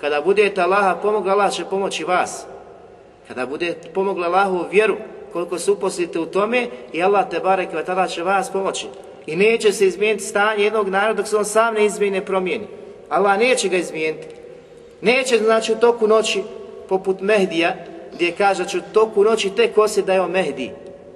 [0.01, 2.45] Kada budete Allaha pomogla, Allah će pomoći vas.
[3.29, 4.97] Kada bude pomogla Allahu vjeru,
[5.33, 8.87] koliko se uposlite u tome, i Allah te barek tada će vas pomoći.
[9.27, 12.67] I neće se izmijeniti stanje jednog naroda dok se on sam ne izmijeni, ne promijeni.
[13.09, 14.27] Allah neće ga izmijeniti.
[15.01, 16.43] Neće, znači, u toku noći,
[16.89, 17.75] poput Mehdija,
[18.15, 20.71] gdje kaže da će u toku noći tek osjeti da je on Mehdi.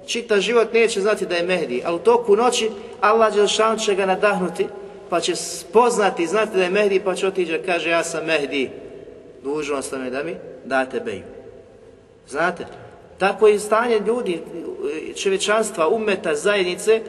[0.07, 2.69] Čita život neće znati da je Mehdi, ali u toku noći
[3.01, 4.67] Allah Đelšan će ga nadahnuti,
[5.09, 8.69] pa će spoznati, znati da je Mehdi, pa će otići kaže ja sam Mehdi,
[9.43, 11.23] dužnost vam je da mi date beju.
[12.27, 12.65] Znate,
[13.17, 14.41] tako i stanje ljudi,
[15.15, 17.01] čovječanstva, umeta, zajednice,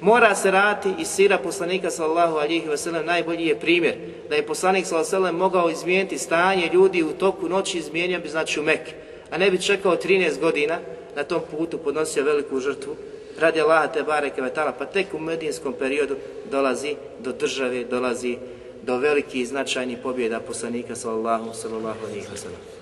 [0.00, 3.94] mora se raditi i sira poslanika sallallahu alihi wasallam najbolji je primjer
[4.28, 8.28] da je poslanik sallallahu alihi wasallam mogao izmijeniti stanje ljudi u toku noći izmijenio bi
[8.28, 8.92] znači u Mekke
[9.30, 10.78] a ne bi čekao 13 godina
[11.16, 12.96] na tom putu podnosio veliku žrtvu
[13.38, 16.16] radi Allaha te bareke vetala, pa tek u medijinskom periodu
[16.50, 18.36] dolazi do države, dolazi
[18.82, 22.77] do velikih značajnih pobjeda poslanika sallallahu sallallahu alaihi wa sallam.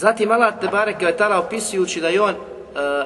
[0.00, 2.34] Zatim Allah te bareke vetala opisujući da je on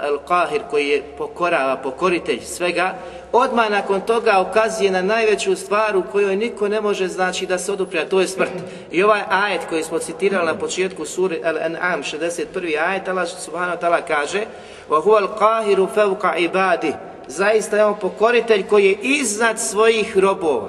[0.02, 2.94] El Qahir koji je pokorava, pokoritelj svega,
[3.32, 7.72] odmah nakon toga ukazuje na najveću stvar u kojoj niko ne može znači da se
[7.72, 8.50] odupre, a to je smrt.
[8.90, 12.88] I ovaj ajet koji smo citirali na početku suri Al-An'am, 61.
[12.88, 14.44] ajet, Allah subhanahu wa ta'ala kaže
[14.90, 16.92] وَهُوَ الْقَاهِرُ فَوْقَ عِبَادِ
[17.26, 20.68] Zaista je on pokoritelj koji je iznad svojih robova.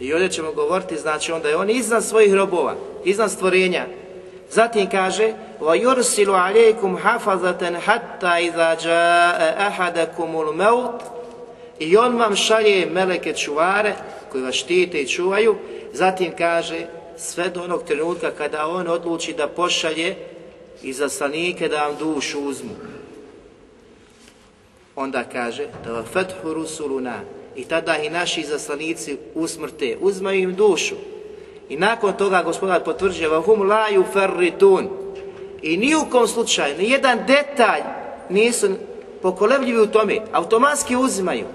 [0.00, 3.86] I ovdje ćemo govoriti, znači onda je on iznad svojih robova, iznad stvorenja.
[4.50, 11.00] Zatim kaže وَيُرْسِلُ عَلَيْكُمْ حَفَظَةً حَتَّى إِذَا جَاءَ أَحَدَكُمُ الْمَوْتِ
[11.78, 13.94] I on vam šalje meleke čuvare
[14.32, 15.56] koji vas štite i čuvaju.
[15.92, 20.16] Zatim kaže sve do onog trenutka kada on odluči da pošalje
[20.82, 22.74] i zaslanike da vam dušu uzmu.
[24.96, 27.20] Onda kaže da fethu rusuluna
[27.56, 30.94] i tada i naši zaslanici usmrte, uzmaju im dušu.
[31.69, 34.87] I nakon toga gospodar potvrđuje vahum la yufarritun.
[35.61, 37.81] I ni u kom slučaju, ni jedan detalj
[38.29, 38.67] nisu
[39.21, 41.45] pokolebljivi u tome, automatski uzimaju.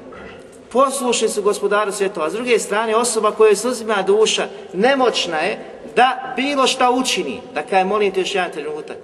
[0.72, 2.26] Poslušni su gospodaru svjetova.
[2.26, 5.58] A s druge strane, osoba koja se uzima duša, nemoćna je
[5.96, 7.40] da bilo šta učini.
[7.54, 8.96] Da kaj molim te još jedan trenutak.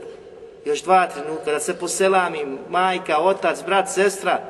[0.65, 2.39] Još dva trenutka, da se poselami,
[2.71, 4.41] majka, otac, brat, sestra.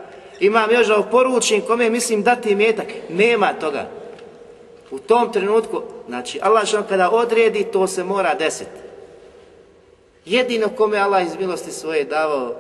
[0.41, 2.87] Imam još da poručim kome mislim dati metak.
[3.09, 3.87] Nema toga.
[4.91, 8.81] U tom trenutku, znači Allah kada odredi, to se mora desiti.
[10.25, 12.55] Jedino kome Allah iz milosti svoje davao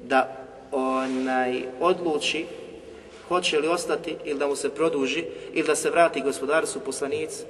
[0.00, 0.36] da
[0.72, 2.46] onaj odluči
[3.28, 7.42] hoće li ostati ili da mu se produži ili da se vrati gospodar su poslanici.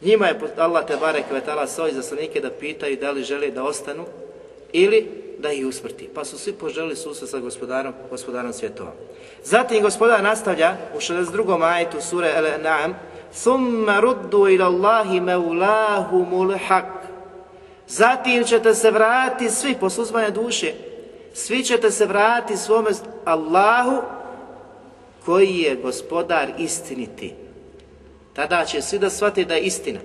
[0.00, 4.04] Njima je Allah te barek vetala svoj zaslanike da pitaju da li žele da ostanu
[4.72, 6.08] ili da ih usmrti.
[6.14, 8.92] Pa su svi poželili susret sa gospodarom, gospodarom svjetova.
[9.44, 11.62] Zatim gospodar nastavlja u 62.
[11.62, 12.94] ajetu sure Al-An'am
[13.32, 16.84] Thumma ruddu ila Allahi maulahumul haq
[17.88, 20.72] Zatim ćete se vratiti svi posle uzmanja duše
[21.38, 22.90] svi ćete se vratiti svome
[23.24, 24.02] Allahu
[25.24, 27.34] koji je gospodar istiniti.
[28.32, 30.00] Tada će svi da shvate da je istina.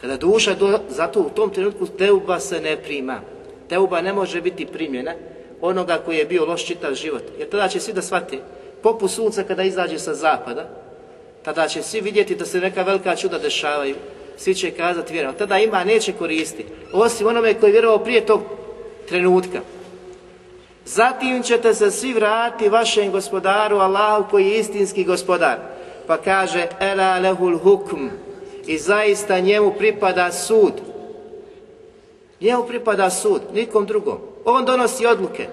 [0.00, 3.20] Kada duša, do, zato u tom trenutku teuba se ne prima.
[3.68, 5.12] Teuba ne može biti primjena,
[5.60, 7.22] onoga koji je bio loš čitav život.
[7.38, 8.38] Jer tada će svi da shvate,
[8.82, 10.68] poput sunca kada izađe sa zapada,
[11.44, 13.94] tada će svi vidjeti da se neka velika čuda dešavaju.
[14.36, 15.38] Svi će kazati vjerovati.
[15.38, 16.72] Tada ima neće koristiti.
[16.92, 18.40] Osim onome koji je vjerovao prije tog
[19.08, 19.60] trenutka.
[20.84, 25.56] Zatim ćete se svi vratiti vašem gospodaru Allahu koji je istinski gospodar.
[26.06, 28.08] Pa kaže Ela lehul hukm
[28.66, 30.72] i zaista njemu pripada sud.
[32.40, 34.18] Njemu pripada sud, nikom drugom.
[34.44, 35.46] On donosi odluke.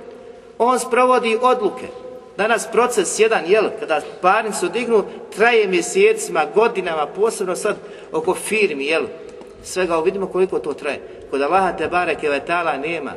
[0.58, 1.88] On sprovodi odluke.
[2.38, 5.04] Danas proces jedan, jel, kada parnicu dignu,
[5.36, 7.76] traje mjesecima, godinama, posebno sad
[8.12, 9.04] oko firmi, jel,
[9.64, 11.00] svega vidimo koliko to traje.
[11.32, 12.42] Kod Allaha te bareke
[12.82, 13.14] nema.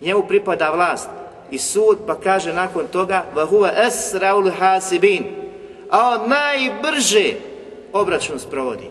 [0.00, 1.08] Njemu pripada vlast
[1.50, 5.24] i sud, pa kaže nakon toga vahuva esraul hasibin.
[5.90, 7.34] A on najbrže
[7.92, 8.90] obračun sprovodi.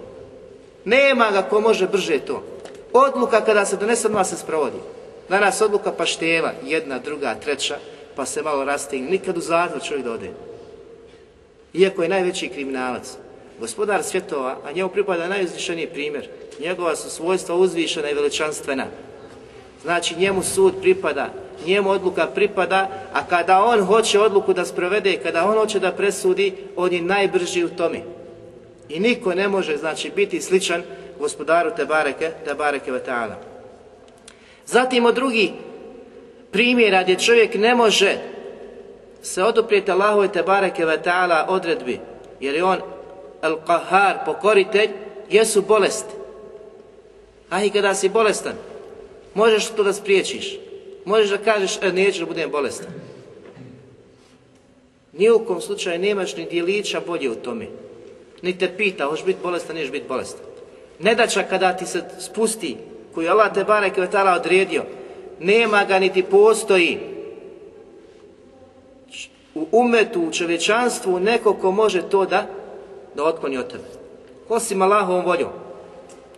[0.86, 2.44] Nema ga ko može brže to.
[2.94, 4.78] Odluka kada se donese, odmah se sprovodi.
[5.30, 7.76] Danas odluka pa štela, jedna, druga, treća,
[8.16, 9.10] pa se malo rastigne.
[9.10, 10.32] Nikad u zatvor čovjek da ode.
[11.74, 13.18] Iako je najveći kriminalac.
[13.60, 16.28] Gospodar svjetova, a njemu pripada najuzvišeniji primjer.
[16.60, 18.86] Njegova su svojstva uzvišena i veličanstvena.
[19.82, 21.30] Znači njemu sud pripada,
[21.66, 26.54] njemu odluka pripada, a kada on hoće odluku da sprovede, kada on hoće da presudi,
[26.76, 28.02] on je najbrži u tome.
[28.90, 30.84] I niko ne može, znači, biti sličan
[31.20, 33.36] gospodaru Tebareke, Tebareke Vata'ala.
[34.66, 35.52] Zatim od drugi
[36.56, 38.18] primjera gdje čovjek ne može
[39.22, 42.00] se oduprijeti Allahove Tebareke Vata'ala odredbi,
[42.40, 42.78] jer je on
[43.42, 44.90] al-Qahar, pokoritelj,
[45.30, 46.14] jesu bolesti.
[47.50, 48.54] A i kada si bolestan,
[49.34, 50.58] možeš to da spriječiš.
[51.06, 52.92] Možeš da kažeš, e, neću da budem bolestan.
[55.14, 57.68] Nijukom slučaju nemaš ni dijelića bolje u tome.
[58.42, 60.46] Ni te pita, hoćeš biti bolestan, neš biti bolestan.
[61.00, 62.78] Nedača kada ti se spusti,
[63.14, 64.84] koju Allah te barek vetala odredio,
[65.40, 67.00] nema ga niti postoji
[69.56, 72.46] u umetu, u čovječanstvu neko ko može to da,
[73.16, 73.84] da otkloni od tebe.
[74.50, 75.50] Osim Allahovom voljom,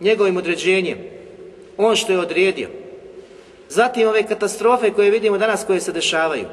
[0.00, 0.98] njegovim određenjem,
[1.76, 2.68] on što je odredio.
[3.68, 6.44] Zatim ove katastrofe koje vidimo danas koje se dešavaju.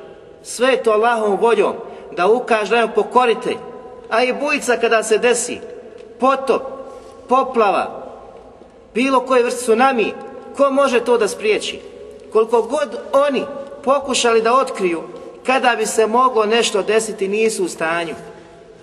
[0.44, 1.74] Sve je to Allahovom voljom
[2.18, 3.58] da ukaže da je pokoritelj.
[4.10, 5.58] A i bujica kada se desi,
[6.20, 6.62] potop,
[7.30, 8.06] poplava,
[8.94, 10.14] bilo koje vrste tsunami,
[10.58, 11.80] ko može to da spriječi?
[12.36, 13.44] Koliko god oni
[13.84, 15.04] pokušali da otkriju
[15.46, 18.16] kada bi se moglo nešto desiti nisu u stanju.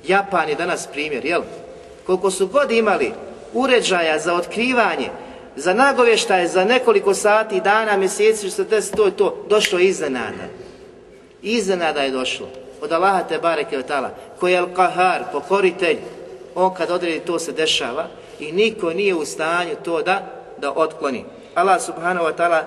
[0.07, 1.43] Japan je danas primjer, jel?
[2.07, 3.13] Koliko su god imali
[3.53, 5.09] uređaja za otkrivanje,
[5.57, 10.47] za nagovještaje, za nekoliko sati, dana, mjeseci, što se desi to i to, došlo iznenada.
[11.43, 12.49] Iznenada je došlo.
[12.81, 13.85] Od Allaha te bareke od
[14.41, 15.99] koji je al-kahar, pokoritelj,
[16.55, 18.07] on kad odredi to se dešava
[18.41, 20.27] i niko nije u stanju to da,
[20.59, 21.25] da otkloni.
[21.55, 22.63] Allah subhanahu wa ta'ala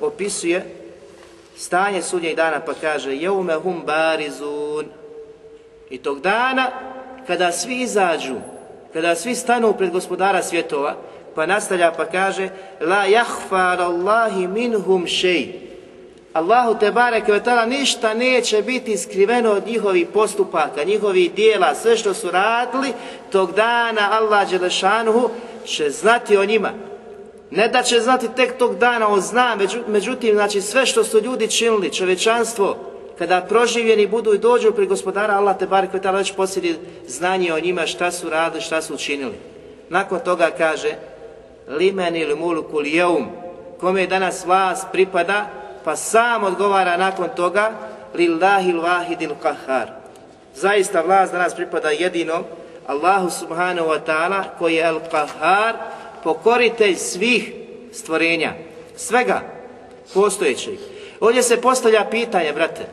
[0.00, 0.64] opisuje
[1.56, 4.86] stanje sudnjeg dana pa kaže jeume hum barizun.
[5.90, 6.70] I tog dana
[7.26, 8.36] kada svi izađu
[8.92, 10.96] kada svi stanu pred gospodara svjetova
[11.34, 12.48] pa nastavlja pa kaže
[12.80, 15.66] la jahfar Allahi minhum šej.
[16.32, 22.30] Allahu te bareke ništa neće biti skriveno od njihovih postupaka, njihovih dijela, sve što su
[22.30, 22.92] radili,
[23.32, 25.30] tog dana Allah Đelešanuhu
[25.64, 26.70] će znati o njima.
[27.50, 29.56] Ne da će znati tek tog dana, on zna,
[29.86, 32.76] međutim, znači sve što su ljudi činili, čovečanstvo,
[33.18, 37.60] kada proživljeni budu i dođu pri gospodara Allah te barek vetala već posjedi znanje o
[37.60, 39.34] njima šta su radili, šta su učinili.
[39.88, 40.94] Nakon toga kaže
[41.68, 43.26] limen ili mulku lijeum,
[43.80, 45.46] kome je danas vlast pripada,
[45.84, 47.72] pa sam odgovara nakon toga
[48.14, 49.88] lillahi l-wahidil kahar.
[50.54, 52.44] Zaista vlast danas pripada jedinom
[52.86, 55.74] Allahu subhanahu wa ta'ala koji je al-kahar,
[56.26, 57.52] pokoritelj svih
[57.92, 58.52] stvorenja,
[58.96, 59.40] svega
[60.14, 60.78] postojećeg.
[61.20, 62.86] Ovdje se postavlja pitanje, brate,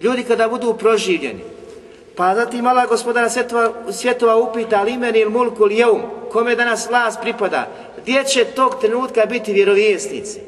[0.00, 1.40] ljudi kada budu proživljeni,
[2.16, 6.02] pa zatim mala gospodara svjetova, svjetova upita ali imen il mulku il jeum,
[6.32, 7.68] kome danas vlast pripada,
[8.02, 10.40] gdje će tog trenutka biti vjerovjesnici?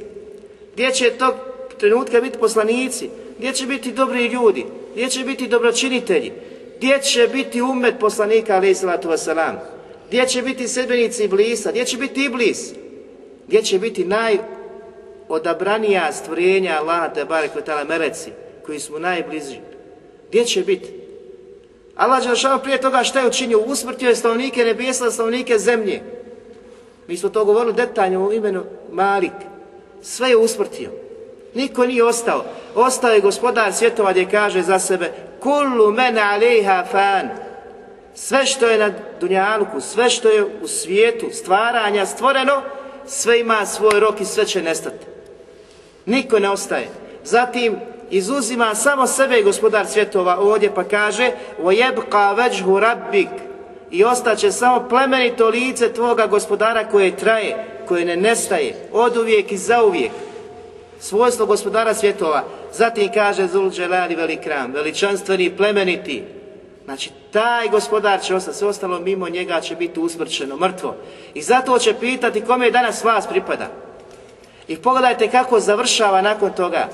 [0.73, 1.35] Gdje će tog
[1.79, 3.11] trenutka biti poslanici?
[3.39, 4.67] Gdje će biti dobri ljudi?
[4.93, 6.33] Gdje će biti dobročinitelji?
[6.77, 9.78] Gdje će biti umet poslanika, alaih sallatu wasalam?
[10.09, 11.71] Gdje će biti sedbenici Iblisa?
[11.71, 12.73] Gdje će biti Iblis?
[13.47, 14.05] Gdje će biti
[15.29, 17.51] najodabranija stvorenja Allaha te barek
[17.89, 18.31] meleci
[18.67, 19.59] koji su najbliži?
[20.29, 20.93] Gdje će biti?
[21.97, 23.59] Allah Đelšanu prije toga šta je učinio?
[23.59, 26.01] Usmrtio je stanovnike nebesa, stanovnike zemlje.
[27.09, 29.33] Mi smo to govorili detaljno u imenu Malik.
[30.03, 30.91] Sve je usmrtio.
[31.55, 32.45] Niko nije ostao.
[32.75, 37.48] Ostao je gospodar svjetova gdje kaže za sebe Kullu mene alejha fan
[38.18, 42.62] Sve što je na Dunjaluku, sve što je u svijetu stvaranja stvoreno,
[43.08, 45.06] sve ima svoj rok i sve će nestati.
[46.06, 46.88] Niko ne ostaje.
[47.24, 47.76] Zatim
[48.10, 51.32] izuzima samo sebe gospodar svjetova ovdje pa kaže
[51.64, 53.54] وَيَبْقَا وَجْهُ رَبِّكَ
[53.94, 59.58] i ostaće samo plemenito lice tvoga gospodara koje traje, koje ne nestaje, od uvijek i
[59.58, 60.12] zauvijek.
[61.00, 62.44] Svojstvo gospodara svjetova.
[62.74, 66.24] Zatim kaže Zul Dželali velikram, veličanstveni i plemeniti.
[66.89, 70.95] Znači, taj gospodar će ostati, sve ostalo mimo njega će biti usmrčeno, mrtvo.
[71.35, 73.69] I zato će pitati kome je danas vas pripada.
[74.69, 76.89] I pogledajte kako završava nakon toga.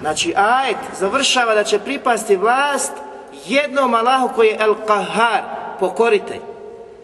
[0.00, 2.92] Znači, ajet završava da će pripasti vlast
[3.46, 5.42] jednom Allahu koji je El Kahar,
[5.80, 6.40] pokoritelj.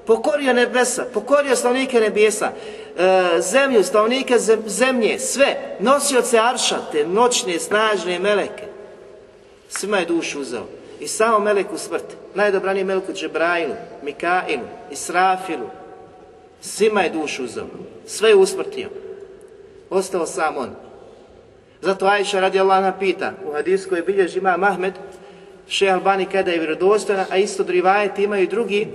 [0.06, 2.50] Pokorio nebesa, pokorio stanovnike nebesa,
[2.96, 8.64] e, zemlju, stanovnike zemlje, sve, nosioce arša, te noćne, snažne meleke.
[9.68, 10.77] Svima je dušu uzeo.
[11.00, 15.66] I samo meleku smrt, najdobraniji meleku Džebrailu, Mikailu, Israfilu,
[16.60, 17.66] svima je dušu uzeo.
[18.06, 18.88] Sve je usmrtio.
[19.90, 20.70] Ostao sam on.
[21.80, 24.94] Zato Ajša radi Allah pita, u hadisku je bilježi ima Mahmed,
[25.68, 28.86] Še Albani kada je vjerodostojna, a isto drivajeti imaju drugi,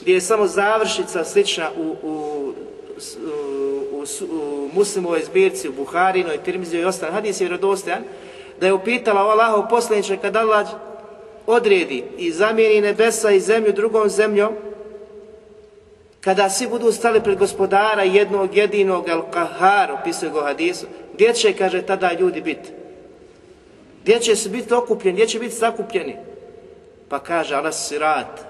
[0.00, 2.52] gdje je samo završica slična u, u,
[3.92, 7.14] u, u muslimovoj zbirci, u Buharinoj, Tirmiziju i ostalim.
[7.14, 8.02] Hadis je vjerodostojan,
[8.60, 10.66] da je upitala o Allahov poslaniče kad Allah
[11.46, 14.52] odredi i zamijeni nebesa i zemlju drugom zemljom,
[16.20, 21.82] kada svi budu stali pred gospodara jednog jedinog al-kahar, opisuje go hadisu, gdje će, kaže,
[21.82, 22.70] tada ljudi biti?
[24.02, 26.16] Gdje će se biti okupljeni, gdje će biti sakupljeni?
[27.08, 28.40] Pa kaže, ala sirat,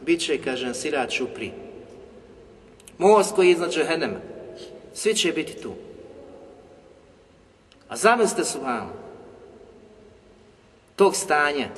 [0.00, 1.52] bit će, kaže, sirat šupri.
[2.98, 4.18] Most koji je iznad Džehennema.
[4.94, 5.72] Svi će biti tu.
[7.88, 8.92] A zamislite su vam
[10.96, 11.68] tog stanja,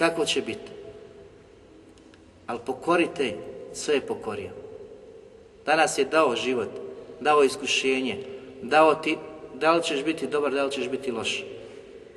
[0.00, 0.70] kako će biti.
[2.46, 3.34] Ali pokorite,
[3.72, 4.50] sve je pokorio.
[5.66, 6.68] Danas je dao život,
[7.20, 8.24] dao iskušenje,
[8.62, 9.16] dao ti,
[9.54, 11.44] da li ćeš biti dobar, da li ćeš biti loš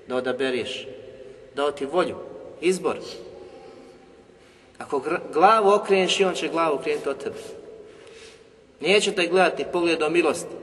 [0.07, 0.87] da odabereš,
[1.55, 2.15] dao ti volju,
[2.61, 2.97] izbor.
[4.77, 5.01] Ako
[5.33, 7.35] glavu okreneš i on će glavu okrenuti od tebe.
[8.81, 10.55] Neće te gledati pogledom milosti.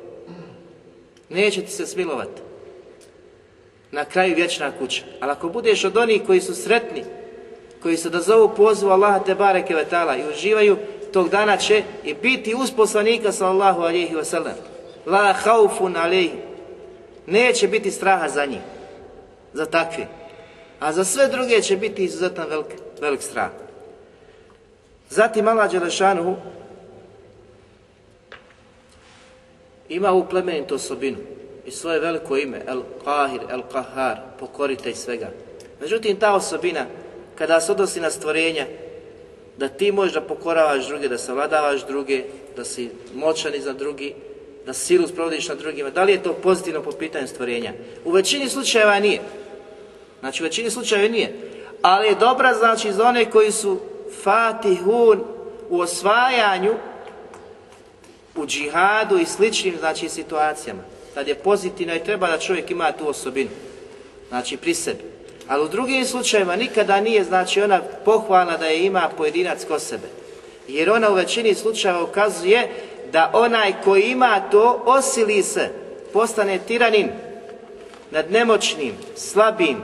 [1.28, 2.49] Neće ti se smilovati.
[3.92, 5.02] Na kraju vječna kuća.
[5.20, 7.04] Ali ako budeš od onih koji su sretni,
[7.82, 10.76] koji se da zovu pozivu Allaha te bareke vetala i uživaju,
[11.12, 14.54] tog dana će i biti uz poslanika sallallahu alihi wasallam.
[15.06, 16.32] La haufun alihi.
[17.26, 18.60] Neće biti straha za njih
[19.52, 20.06] za takve.
[20.80, 22.66] A za sve druge će biti izuzetan velik,
[23.00, 23.50] velik strah.
[25.08, 26.36] Zatim Allah Đelešanu
[29.88, 31.18] ima u plemenitu osobinu
[31.70, 35.30] i svoje veliko ime, El Qahir, El Qahar, pokoritelj svega.
[35.80, 36.86] Međutim, ta osobina,
[37.38, 38.66] kada se odnosi na stvorenja,
[39.56, 42.24] da ti možeš da pokoravaš druge, da savladavaš druge,
[42.56, 44.14] da si moćan iza drugi,
[44.66, 47.72] da silu sprovodiš na drugima, da li je to pozitivno po pitanju stvorenja?
[48.04, 49.20] U većini slučajeva nije.
[50.20, 51.34] Znači u većini slučajeva nije.
[51.82, 53.78] Ali je dobra znači za one koji su
[54.22, 55.24] fatihun
[55.68, 56.74] u osvajanju
[58.36, 60.89] u džihadu i sličnim znači situacijama.
[61.14, 63.50] Kad je pozitivno i treba da čovjek ima tu osobinu.
[64.28, 65.04] Znači pri sebi.
[65.48, 70.06] Ali u drugim slučajevima nikada nije znači ona pohvalna da je ima pojedinac ko sebe.
[70.68, 72.68] Jer ona u većini slučajeva ukazuje
[73.12, 75.68] da onaj koji ima to osili se,
[76.12, 77.08] postane tiranin
[78.10, 79.76] nad nemoćnim, slabim,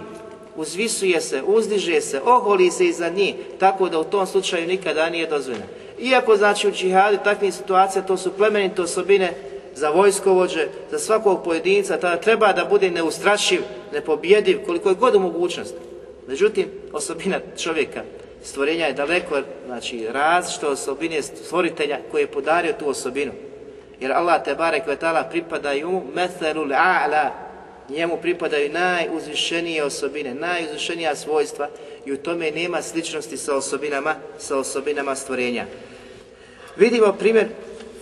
[0.57, 5.27] uzvisuje se, uzdiže se, oholi se iza njih, tako da u tom slučaju nikada nije
[5.27, 5.67] dozvoljeno.
[5.99, 9.35] Iako znači u džihadu takvih situacija to su plemenite osobine
[9.77, 13.61] za vojskovođe, za svakog pojedinca, tada treba da bude neustrašiv,
[13.93, 15.75] nepobjediv, koliko je god mogućnost.
[16.27, 18.03] Međutim, osobina čovjeka,
[18.45, 23.33] stvorenja je daleko, znači različite osobine stvoritelja koji je podario tu osobinu.
[24.01, 27.31] Jer Allah te barek vetala pripadaju methelul a'la,
[27.89, 31.69] njemu pripadaju najuzvišenije osobine, najuzvišenija svojstva
[32.05, 35.65] i u tome nema sličnosti sa osobinama, sa osobinama stvorenja.
[36.77, 37.47] Vidimo primjer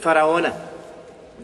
[0.03, 0.51] faraona,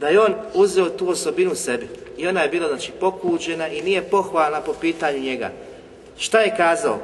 [0.01, 4.03] da je on uzeo tu osobinu sebi i ona je bila znači pokuđena i nije
[4.03, 5.51] pohvalna po pitanju njega.
[6.19, 6.99] Šta je kazao?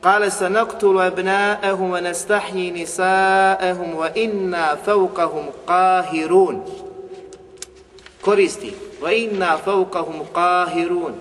[0.00, 6.60] Kale sa naktulu abna'ahum wa nastahyi nisa'ahum wa inna fawqahum qahirun.
[8.20, 11.12] Koristi Va inna fawqahum qahirun.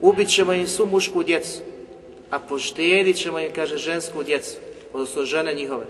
[0.00, 1.58] Ubit ćemo im svu mušku djecu,
[2.30, 4.56] a poštedit ćemo im, kaže, žensku djecu,
[4.92, 5.84] odnosno žene njihove.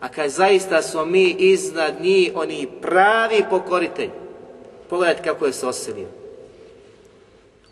[0.00, 4.10] A kad zaista smo mi iznad njih, oni pravi pokoritelj.
[4.90, 6.06] Pogledajte kako je se osilio.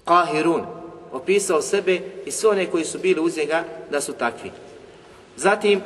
[0.06, 0.64] Qahirun.
[1.12, 4.50] Opisao sebe i sve one koji su bili uz njega da su takvi.
[5.36, 5.80] Zatim,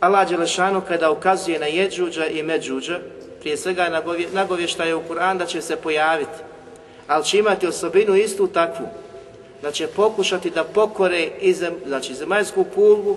[0.00, 3.00] Allah Đelešanu kada ukazuje na Jeđuđa i Međuđa,
[3.40, 6.38] prije svega nagovje- nagovještaje u Kur'an da će se pojaviti,
[7.06, 8.86] ali će imati osobinu istu takvu,
[9.62, 13.16] da će pokušati da pokore i zem, znači zemaljsku kuglu,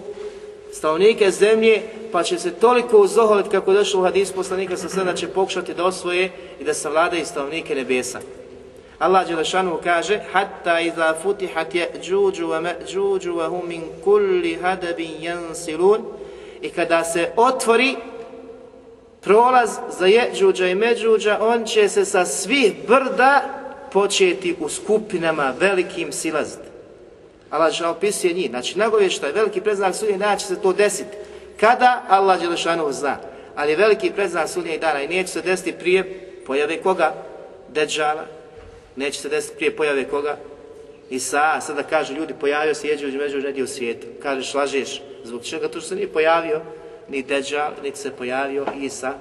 [0.74, 5.04] stanovnike zemlje, pa će se toliko uzoholiti kako je došlo u hadisu poslanika sa sve
[5.04, 8.20] da će pokušati da osvoje i da savladaju stanovnike nebesa.
[9.00, 16.02] Allah Đelešanu kaže Hatta iza futihat je'đuđu wa me'đuđu wa hum min kulli hadabin jansilun
[16.62, 17.96] i kada se otvori
[19.22, 19.70] prolaz
[20.00, 23.42] za jeđuđa i međuđa, on će se sa svih brda
[23.92, 26.63] početi u skupinama velikim silaziti.
[27.54, 28.50] Allah Đelešanu opisuje njih.
[28.50, 31.18] Znači, nagovještaj, veliki preznak sudnjeg dana će se to desiti.
[31.60, 32.04] Kada?
[32.10, 33.18] Allah Đelešanu zna.
[33.56, 36.04] Ali veliki preznak sudnjeg dana i neće se desiti prije
[36.46, 37.14] pojave koga?
[37.70, 38.26] Deđala.
[38.96, 40.38] Neće se desiti prije pojave koga?
[41.10, 44.08] Isa, sada kaže ljudi pojavio se jeđuđ među negdje u svijetu.
[44.24, 45.02] Kažeš, lažeš.
[45.24, 45.68] Zbog čega?
[45.68, 46.62] To što se nije pojavio
[47.10, 49.14] ni Deđal, niti se pojavio Isa,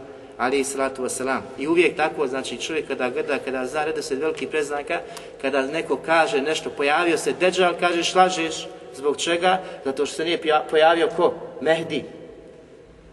[0.42, 1.40] ali i salatu wasalam.
[1.58, 5.00] I uvijek tako, znači čovjek kada gleda, kada zna redoslijed velikih preznaka,
[5.42, 8.68] kada neko kaže nešto, pojavio se Deđal, kažeš, lažeš.
[8.94, 9.62] Zbog čega?
[9.84, 10.40] Zato što se nije
[10.70, 11.34] pojavio ko?
[11.60, 12.04] Mehdi.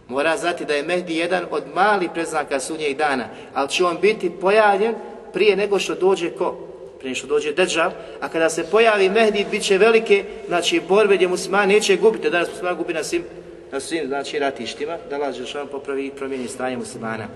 [0.08, 4.30] Mora znati da je Mehdi jedan od malih preznaka sudnjeg dana, ali će on biti
[4.40, 4.94] pojavljen
[5.32, 6.58] prije nego što dođe ko?
[6.98, 11.28] Prije što dođe Deđal, a kada se pojavi Mehdi, bit će velike, znači, borbe gdje
[11.28, 13.24] muslimani neće gubiti, danas muslimani gubi na svim,
[13.72, 17.26] na svim, znači, ratištima, da Allah Žešan popravi i promijeni stanje muslimana.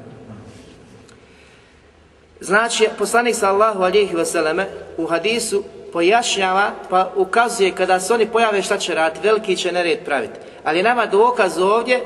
[2.40, 4.66] Znači, poslanik sallahu alihi vseleme
[4.96, 9.98] u hadisu pojašnjava, pa ukazuje kada se oni pojave šta će raditi, veliki će nered
[10.04, 10.38] praviti.
[10.64, 12.00] Ali nama dokaz ovdje,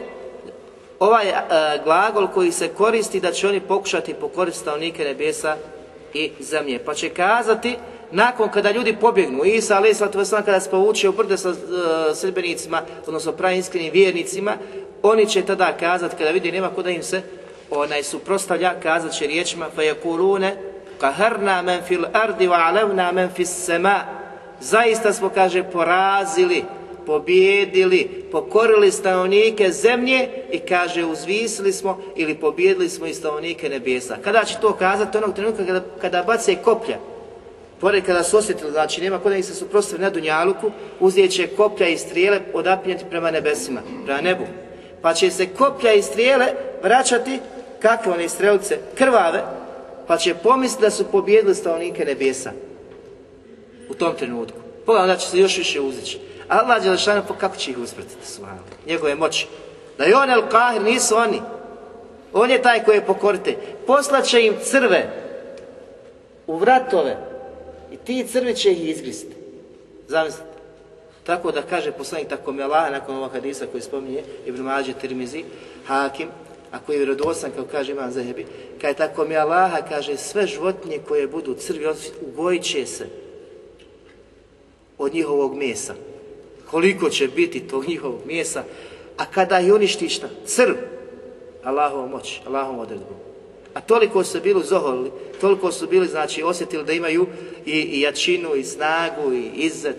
[0.99, 1.35] ovaj e,
[1.85, 5.57] glagol koji se koristi da će oni pokušati pokoriti stanovnike nebesa
[6.15, 6.79] i zemlje.
[6.79, 7.77] Pa će kazati,
[8.11, 10.31] nakon kada ljudi pobjegnu, Isa a.s.
[10.31, 11.55] kada se povuče u brde sa e,
[12.15, 14.57] sredbenicima, odnosno pravinskim vjernicima,
[15.03, 17.23] oni će tada kazati, kada vidi nema kuda im se
[17.71, 20.57] onaj suprostavlja, kazat će riječima fajakurune
[21.01, 23.71] kaharna men fil ardi wa alevna men fis.
[24.61, 26.65] Zaista smo, kaže, porazili,
[27.07, 34.17] pobjedili, pokorili stanovnike zemlje i kaže uzvisili smo ili pobjedili smo i stanovnike nebesa.
[34.25, 35.19] Kada će to kazati?
[35.19, 36.99] Onog trenutka kada, kada bace koplja
[37.81, 40.71] pored kada su osjetili, znači nema kod da ih se suprostavi na Dunjaluku,
[41.01, 44.45] uzet će koplja i strijele odapinjati prema nebesima, prema nebu.
[45.03, 46.47] Pa će se koplja i strijele
[46.83, 47.41] vraćati,
[47.83, 49.43] kakve one strelice, krvave,
[50.07, 52.51] pa će pomisliti da su pobjedili stanovnike nebesa
[53.89, 54.59] u tom trenutku.
[54.87, 56.21] Pogledaj, onda će se još više uzići.
[56.49, 58.59] Allah Đelešanu, pa kako će ih uspretiti svojom?
[58.87, 59.47] Njegove moći.
[59.99, 61.43] Da je on El Kahir, nisu oni.
[62.33, 63.57] On je taj koji je pokorite.
[63.87, 65.11] Poslaće im crve
[66.47, 67.28] u vratove
[68.09, 69.35] ti crvi će ih izgriste.
[70.09, 70.49] Zamislite.
[71.25, 75.45] Tako da kaže poslanik tako mi Allah, nakon ovog hadisa koji spominje Ibn Mađe Tirmizi,
[75.87, 76.29] Hakim,
[76.73, 78.47] a koji je vjerodosan, kao kaže Imam Zahebi,
[78.81, 79.35] kaže tako mi
[79.89, 81.87] kaže sve životinje koje budu crvi,
[82.29, 83.07] ugojit će se
[84.99, 85.95] od njihovog mesa.
[86.71, 88.65] Koliko će biti tog njihovog mesa,
[89.17, 90.29] a kada je uništi šta?
[90.47, 90.75] Crv.
[91.65, 93.28] Allahovom moć, Allahovom odredbom.
[93.79, 95.11] A toliko su bili zoholili,
[95.41, 97.27] toliko su bili, znači, osjetili da imaju
[97.67, 99.97] i, i jačinu, i snagu, i izzet.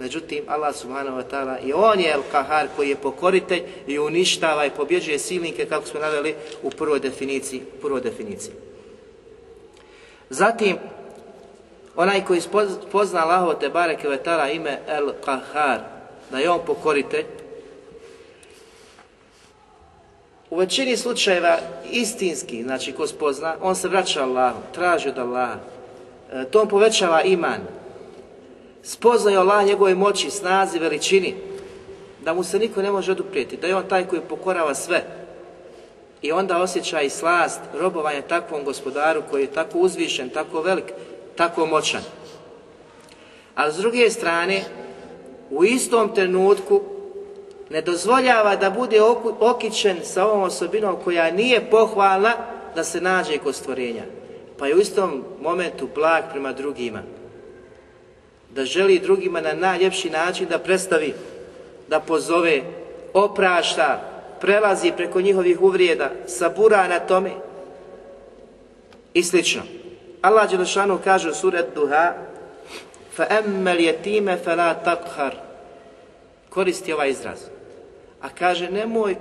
[0.00, 4.70] Međutim, Allah subhanahu wa ta'ala, i on je El-Kahar koji je pokoritelj i uništava i
[4.70, 7.62] pobjeđuje silnike, kako smo naveli u prvoj definiciji.
[7.80, 8.52] Prvoj definiciji.
[10.30, 10.76] Zatim,
[11.96, 12.40] onaj koji
[12.92, 14.08] pozna Allahovo te bareke
[14.54, 15.78] ime El-Kahar,
[16.30, 17.24] da je on pokoritelj,
[20.52, 21.58] u većini slučajeva
[21.90, 25.56] istinski, znači ko spozna, on se vraća Allahu, traži od Allaha,
[26.32, 27.60] E, to on povećava iman,
[28.82, 31.34] spoznaju Allah njegove moći, snazi, veličini,
[32.24, 35.04] da mu se niko ne može oduprijeti, da je on taj koji pokorava sve.
[36.22, 40.92] I onda osjeća i slast robovanja takvom gospodaru koji je tako uzvišen, tako velik,
[41.36, 42.02] tako moćan.
[43.54, 44.64] A s druge strane,
[45.50, 46.80] u istom trenutku
[47.71, 52.33] ne dozvoljava da bude oku- okićen sa ovom osobinom koja nije pohvalna
[52.75, 54.03] da se nađe kod stvorenja.
[54.57, 57.01] Pa je u istom momentu blag prema drugima.
[58.49, 61.13] Da želi drugima na najljepši način da predstavi,
[61.87, 62.61] da pozove,
[63.13, 64.01] oprašta,
[64.41, 67.31] prelazi preko njihovih uvrijeda, sabura na tome
[69.13, 69.61] i slično.
[70.21, 72.13] Allah Đelešanu kaže u surat Duha
[73.17, 75.31] فَأَمَّا الْيَتِيمَ فَلَا تَقْهَرْ
[76.49, 77.39] Koristi ovaj izraz.
[78.22, 79.16] A kaže, nemoj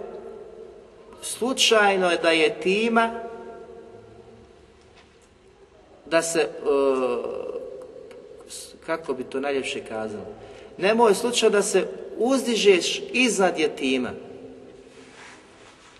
[1.21, 3.11] slučajno je da je tima
[6.05, 7.25] da se, uh,
[8.85, 10.25] kako bi to najljepše kazano,
[10.77, 11.87] nemoj slučajno da se
[12.17, 14.11] uzdižeš iznad jetima.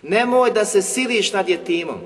[0.02, 2.00] Nemoj da se siliš nad jetimom.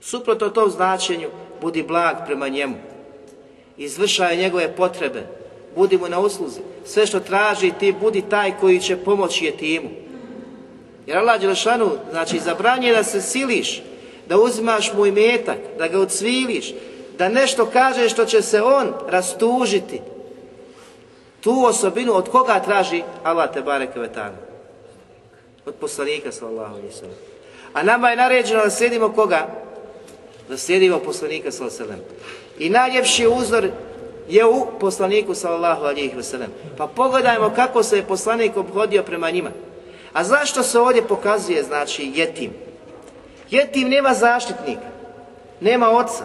[0.00, 1.30] Suprotno tom značenju,
[1.60, 2.76] budi blag prema njemu.
[3.76, 5.39] Izvršaj njegove potrebe.
[5.76, 6.60] Budi mu na usluzi.
[6.84, 9.88] Sve što traži ti, budi taj koji će pomoći je timu.
[11.06, 13.82] Jer Allah Đelšanu, znači, zabranje da se siliš,
[14.28, 16.74] da uzimaš mu imetak, da ga ucviliš,
[17.18, 20.00] da nešto kaže što će se on rastužiti.
[21.40, 24.36] Tu osobinu od koga traži Allah te bareke vetana?
[25.66, 26.94] Od poslanika sallallahu alejhi
[27.72, 29.46] A nama je naređeno da slijedimo koga?
[30.48, 32.02] Da slijedimo poslanika sallallahu alejhi
[32.58, 33.68] I najljepši uzor
[34.30, 39.50] je u poslaniku sallallahu alejhi ve Pa pogledajmo kako se je poslanik obhodio prema njima.
[40.12, 42.50] A zašto se ovdje pokazuje znači jetim?
[43.50, 44.88] Jetim nema zaštitnika,
[45.60, 46.24] nema oca,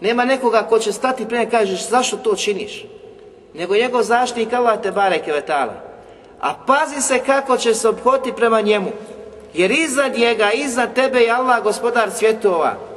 [0.00, 2.84] nema nekoga ko će stati prije kažeš zašto to činiš?
[3.54, 5.74] Nego njegov zaštitnik Allah te bareke vetala.
[6.40, 8.90] A pazi se kako će se obhoditi prema njemu.
[9.54, 12.91] Jer iznad njega, iznad tebe je Allah gospodar svjetova.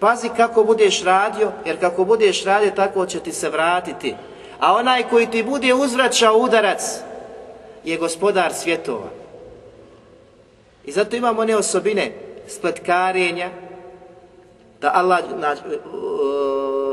[0.00, 4.14] Pazi kako budeš radio, jer kako budeš radio tako će ti se vratiti.
[4.60, 6.82] A onaj koji ti bude uzvraćao udarac
[7.84, 9.08] je gospodar svjetova.
[10.84, 12.12] I zato imamo one osobine
[12.48, 13.50] spletkarenja,
[14.80, 15.18] da Allah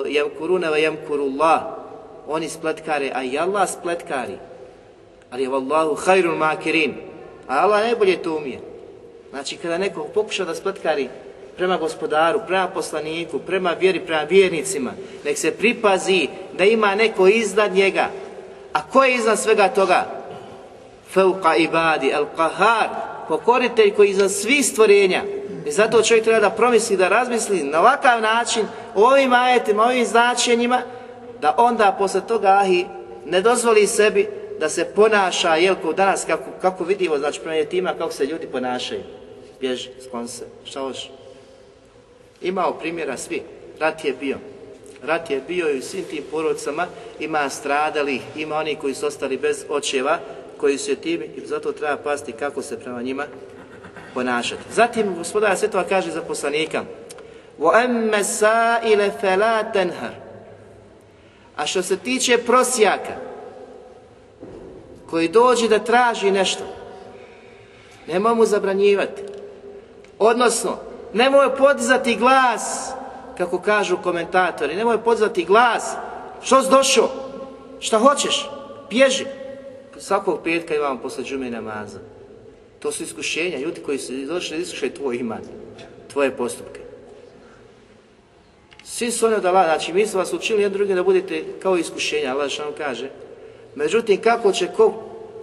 [0.08, 1.62] jemkurune ve jemkurullah
[2.28, 4.38] oni spletkare, a i Allah spletkari.
[5.32, 6.94] Ali je vallahu hajrun makirin.
[7.48, 8.60] A Allah najbolje to umije.
[9.30, 11.10] Znači kada neko pokuša da spletkari
[11.58, 14.92] prema gospodaru, prema poslaniku, prema vjeri, prema vjernicima,
[15.26, 16.28] nek se pripazi
[16.58, 18.10] da ima neko iznad njega.
[18.74, 20.06] A ko je iznad svega toga?
[21.14, 22.88] Fauqa ibadi, al qahar,
[23.28, 25.22] pokoritelj koji iznad svih stvorenja.
[25.66, 30.82] I zato čovjek treba da promisli, da razmisli na ovakav način, ovim ajetima, ovim značenjima,
[31.42, 32.86] da onda posle toga ahi
[33.26, 34.30] ne dozvoli sebi
[34.60, 39.02] da se ponaša, jel, danas kako, kako vidimo, znači prema tima, kako se ljudi ponašaju.
[39.60, 40.92] Bježi, sklon se, šta.
[42.45, 43.43] Imao primjera svi,
[43.81, 44.39] rat je bio.
[45.03, 46.87] Rat je bio i u svim tim porodcama
[47.21, 50.19] ima stradalih, ima oni koji su ostali bez očeva,
[50.57, 53.27] koji su timi i zato treba pasti kako se prema njima
[54.15, 54.63] ponašati.
[54.73, 56.85] Zatim gospodar Svetova kaže za poslanika
[57.59, 60.13] وَأَمَّ سَائِلَ فَلَا تَنْهَرْ
[61.57, 63.17] A što se tiče prosjaka
[65.11, 66.65] koji dođe da traži nešto,
[68.07, 69.23] nema mu zabranjivati.
[70.19, 70.77] Odnosno,
[71.16, 72.92] nemoj podizati glas,
[73.38, 75.96] kako kažu komentatori, nemoj podizati glas,
[76.42, 77.10] što si došao,
[77.80, 78.50] šta hoćeš,
[78.90, 79.26] bježi.
[79.98, 82.00] Svakog petka imamo posle džume namaza.
[82.80, 85.42] To su iskušenja, ljudi koji su došli da iskušaju tvoj iman,
[86.14, 86.80] tvoje postupke.
[88.84, 91.78] Svi su oni od Allah, znači mi smo vas učili jedan drugi da budete kao
[91.78, 93.10] iskušenja, Allah šanu kaže.
[93.76, 94.94] Međutim, kako će ko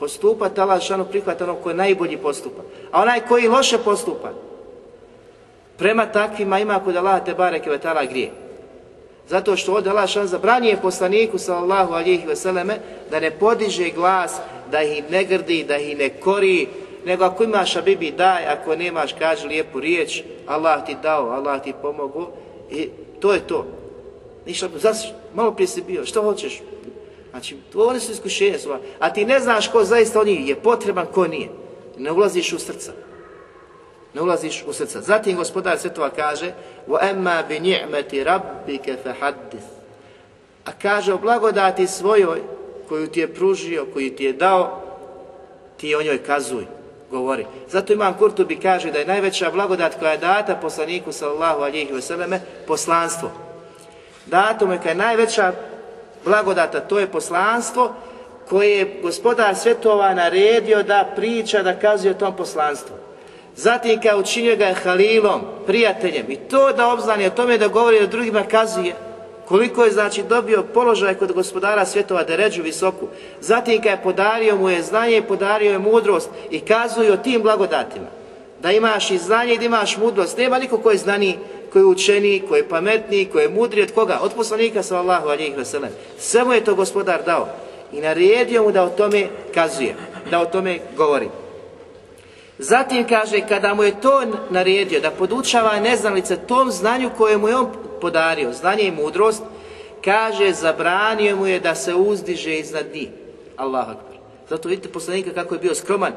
[0.01, 2.63] postupati, Allah šanu prihvata ono koji najbolji postupa.
[2.91, 4.33] A onaj koji loše postupa,
[5.83, 8.31] prema takvima ima kod Allah te bareke ve grije.
[9.29, 12.79] Zato što ovdje Allah šan zabranije poslaniku sallallahu alihi veseleme
[13.11, 14.37] da ne podiže glas,
[14.71, 16.69] da ih ne grdi, da ih ne kori,
[17.05, 21.73] nego ako imaš abibi daj, ako nemaš kaži lijepu riječ, Allah ti dao, Allah ti
[21.83, 22.27] pomogu
[22.71, 22.89] i
[23.21, 23.67] to je to.
[24.47, 24.69] Ništa,
[25.35, 26.61] malo prije si bio, što hoćeš?
[27.31, 28.79] Znači, one su iskušenja sva.
[28.99, 31.49] A ti ne znaš ko zaista on je potreban, ko nije.
[31.99, 32.93] Ne ulaziš u srca.
[34.14, 35.02] Ne ulaziš u srca.
[35.02, 36.54] Zatim gospodar Svetova kaže
[36.88, 39.66] وَأَمَّا بِنِعْمَةِ رَبِّكَ فَحَدِّث
[40.66, 42.42] A kaže o blagodati svojoj
[42.90, 44.82] koju ti je pružio, koju ti je dao,
[45.78, 46.66] ti o njoj kazuj
[47.12, 47.46] govori.
[47.70, 52.42] Zato imam Kurtubi kaže da je najveća blagodat koja je data poslaniku sallallahu alihi vseleme
[52.68, 53.32] poslanstvo.
[54.26, 55.54] Dato mu je najveća
[56.26, 57.94] blagodata, to je poslanstvo
[58.50, 62.96] koje je gospodar svjetova naredio da priča, da kazuje o tom poslanstvu.
[63.57, 67.99] Zatim kao učinio ga je halilom, prijateljem i to da obznani o tome da govori
[67.99, 68.95] o drugima kazuje
[69.53, 73.07] koliko je znači dobio položaj kod gospodara svjetova da ređu visoku.
[73.41, 77.43] Zatim kad je podario mu je znanje i podario je mudrost i kazuje o tim
[77.43, 78.07] blagodatima.
[78.63, 80.39] Da imaš i znanje i da imaš mudrost.
[80.39, 81.39] Nema niko koji je znani,
[81.73, 84.19] koji je učeni, koji je pametniji, koji je mudri od koga?
[84.23, 85.91] Od poslanika sallallahu alijih veselem.
[86.19, 87.49] Sve mu je to gospodar dao.
[87.93, 89.95] I naredio mu da o tome kazuje,
[90.31, 91.42] da o tome govori.
[92.63, 97.57] Zatim kaže, kada mu je to naredio, da podučava neznalice tom znanju koje mu je
[97.57, 97.67] on
[98.01, 99.43] podario, znanje i mudrost,
[100.05, 103.09] kaže, zabranio mu je da se uzdiže iznad njih.
[103.57, 104.17] Allah akbar.
[104.49, 106.13] Zato vidite poslanika kako je bio skroman,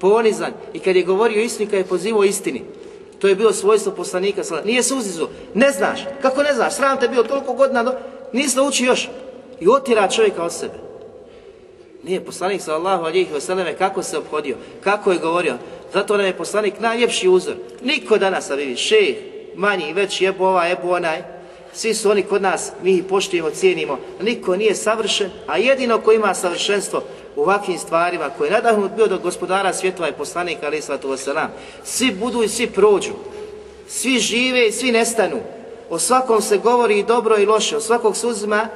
[0.00, 2.64] ponizan i kad je govorio istini, kad je pozivao istini.
[3.18, 4.42] To je bilo svojstvo poslanika.
[4.64, 5.28] Nije se uzdizao.
[5.54, 6.04] Ne znaš.
[6.22, 6.74] Kako ne znaš?
[6.74, 7.92] Sram te bio toliko godina, do...
[8.32, 9.08] nisi naučio još.
[9.60, 10.91] I otira čovjeka od sebe.
[12.02, 15.54] Nije poslanik sallallahu alihi vseleme kako se obhodio, kako je govorio.
[15.92, 17.54] Zato nam je poslanik najljepši uzor.
[17.82, 19.16] Niko danas, a vidi, šeh,
[19.54, 21.22] manji, veći, ebu ovaj, ebu onaj.
[21.74, 23.98] Svi su oni kod nas, mi ih poštujemo, cijenimo.
[24.20, 27.02] Niko nije savršen, a jedino ko ima savršenstvo
[27.36, 31.46] u ovakvim stvarima, koji je nadahnut bio do gospodara svjetova i poslanika, ali sallatu wasalam.
[31.84, 33.12] Svi budu i svi prođu.
[33.88, 35.40] Svi žive i svi nestanu.
[35.90, 38.68] O svakom se govori i dobro i loše, o svakog se uzima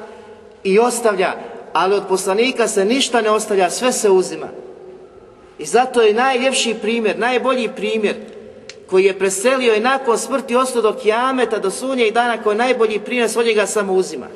[0.64, 1.32] i ostavlja,
[1.76, 4.48] ali od poslanika se ništa ne ostavlja, sve se uzima.
[5.58, 8.14] I zato je najljepši primjer, najbolji primjer
[8.90, 12.58] koji je preselio i nakon smrti ostao do kijameta, do sunja i dana koji je
[12.58, 14.26] najbolji primjer, od njega samo uzima.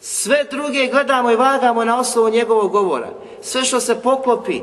[0.00, 3.08] Sve druge gledamo i vagamo na osnovu njegovog govora.
[3.42, 4.60] Sve što se poklopi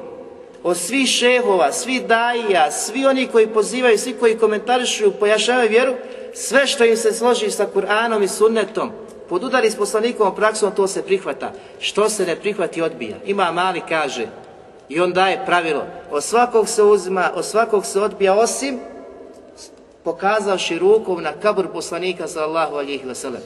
[0.63, 5.93] od svih šehova, svih dajija, svi oni koji pozivaju, svi koji komentarišu, pojašavaju vjeru,
[6.33, 8.91] sve što im se složi sa Kur'anom i sunnetom,
[9.29, 11.51] podudari s poslanikovom praksom, to se prihvata.
[11.79, 13.17] Što se ne prihvati, odbija.
[13.25, 14.27] Ima mali kaže,
[14.89, 18.79] i on daje pravilo, od svakog se uzima, od svakog se odbija, osim
[20.03, 23.43] pokazavši rukom na kabur poslanika sallallahu alihi wasallam.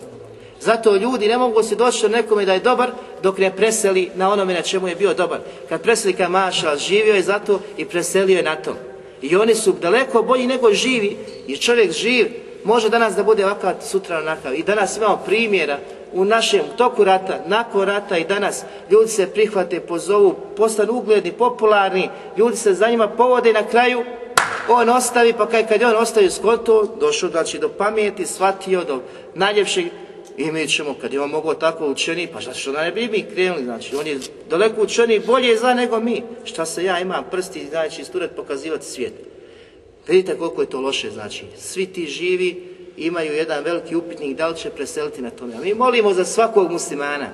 [0.62, 2.92] Zato ljudi ne mogu se doći do nekome da je dobar
[3.24, 5.40] dok ne preseli na onome na čemu je bio dobar.
[5.70, 8.76] Kad preseli ka maša, živio je zato i preselio je na tom.
[9.22, 11.18] I oni su daleko bolji nego živi,
[11.48, 12.28] jer čovjek živ
[12.64, 14.56] može danas da bude ovakav, sutra onakav.
[14.56, 15.78] I danas imamo primjera
[16.14, 22.10] u našem toku rata, nakon rata i danas ljudi se prihvate, pozovu, postanu ugledni, popularni,
[22.38, 24.04] ljudi se za njima povode i na kraju
[24.70, 29.02] on ostavi, pa kad, kad je on ostavi skoto, došao znači do pameti, shvatio do
[29.36, 29.86] najljepšeg
[30.38, 33.64] i mi ćemo, kad je on mogao tako učeni, pa što ne bi mi krenuli,
[33.64, 36.24] znači on je daleko učeni, bolje zna nego mi.
[36.44, 39.33] Šta se ja imam prsti, znači sturet pokazivati svijet.
[40.08, 42.64] Vidite koliko je to loše, znači, svi ti živi
[42.98, 45.56] imaju jedan veliki upitnik da li će preseliti na tome.
[45.56, 47.28] A mi molimo za svakog muslimana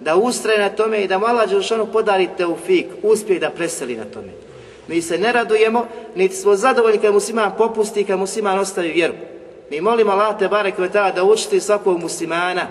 [0.00, 4.04] da ustraje na tome i da mu Allah Đelšanu podari teufik, uspije da preseli na
[4.04, 4.32] tome.
[4.88, 9.14] Mi se ne radujemo, niti smo zadovoljni kad musliman popusti, kad musliman ostavi vjeru.
[9.70, 10.74] Mi molimo Allah te barek
[11.14, 12.66] da učiti svakog muslimana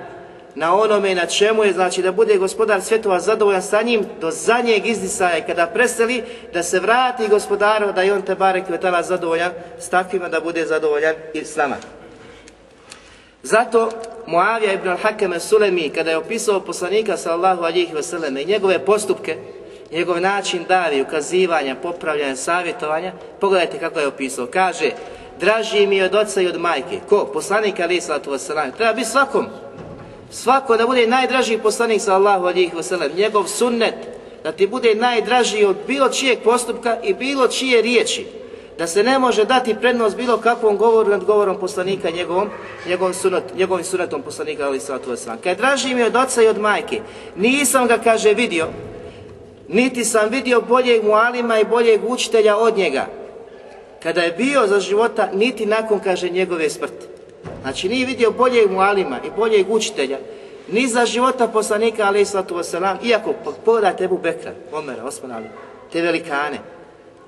[0.56, 4.88] na onome na čemu je, znači da bude gospodar svjetova zadovoljan sa njim do zadnjeg
[4.88, 8.64] izdisaja kada preseli da se vrati gospodaru da je on te barek
[9.01, 11.76] zadovoljan s takvima da bude zadovoljan i s nama.
[13.43, 13.89] Zato
[14.28, 19.38] Muavija ibn al-Hakam Sulemi kada je opisao poslanika sallallahu alihi wasallam i njegove postupke,
[19.91, 24.47] njegov način davi, ukazivanja, popravljanja, savjetovanja, pogledajte kako je opisao.
[24.53, 24.91] Kaže,
[25.39, 26.99] draži mi od oca i od majke.
[27.10, 27.26] Ko?
[27.34, 28.72] Poslanik alihi sallatu wasallam.
[28.78, 29.47] Treba biti svakom.
[30.32, 33.16] Svako da bude najdraži poslanik sallallahu alihi wasallam.
[33.16, 33.96] Njegov sunnet,
[34.44, 38.26] da ti bude najdraži od bilo čijeg postupka i bilo čije riječi
[38.78, 42.50] da se ne može dati prednost bilo kakvom govoru nad govorom poslanika njegovom,
[42.88, 45.38] njegovom, sunat, njegovim sunetom poslanika ali sallatu wasallam.
[45.44, 47.02] Kad draži mi od oca i od majke,
[47.36, 48.68] nisam ga, kaže, vidio,
[49.68, 53.08] niti sam vidio boljeg mualima i boljeg učitelja od njega,
[54.04, 57.14] kada je bio za života, niti nakon, kaže, njegove smrti.
[57.66, 60.18] Znači, nije vidio boljeg mualima i boljeg učitelja,
[60.72, 63.34] ni za života poslanika, ali sallatu wasallam, iako
[63.66, 65.43] pogledajte Ebu Bekra, Omera, Osman
[65.91, 66.59] te velikane,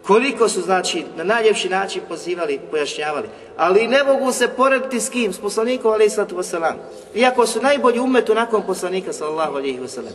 [0.03, 3.27] koliko su znači na najljepši način pozivali, pojašnjavali.
[3.57, 5.33] Ali ne mogu se porediti s kim?
[5.33, 6.75] S poslanikom alaih sallatu wasalam.
[7.15, 10.13] Iako su najbolji umetu nakon poslanika sallallahu alaihi wasalam.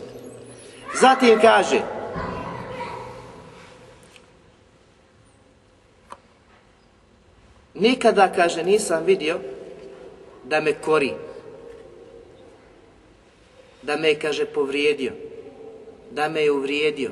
[1.01, 1.81] Zatim kaže
[7.73, 9.39] Nikada, kaže, nisam vidio
[10.43, 11.13] da me kori.
[13.81, 15.11] Da me, kaže, povrijedio.
[16.11, 17.11] Da me je uvrijedio.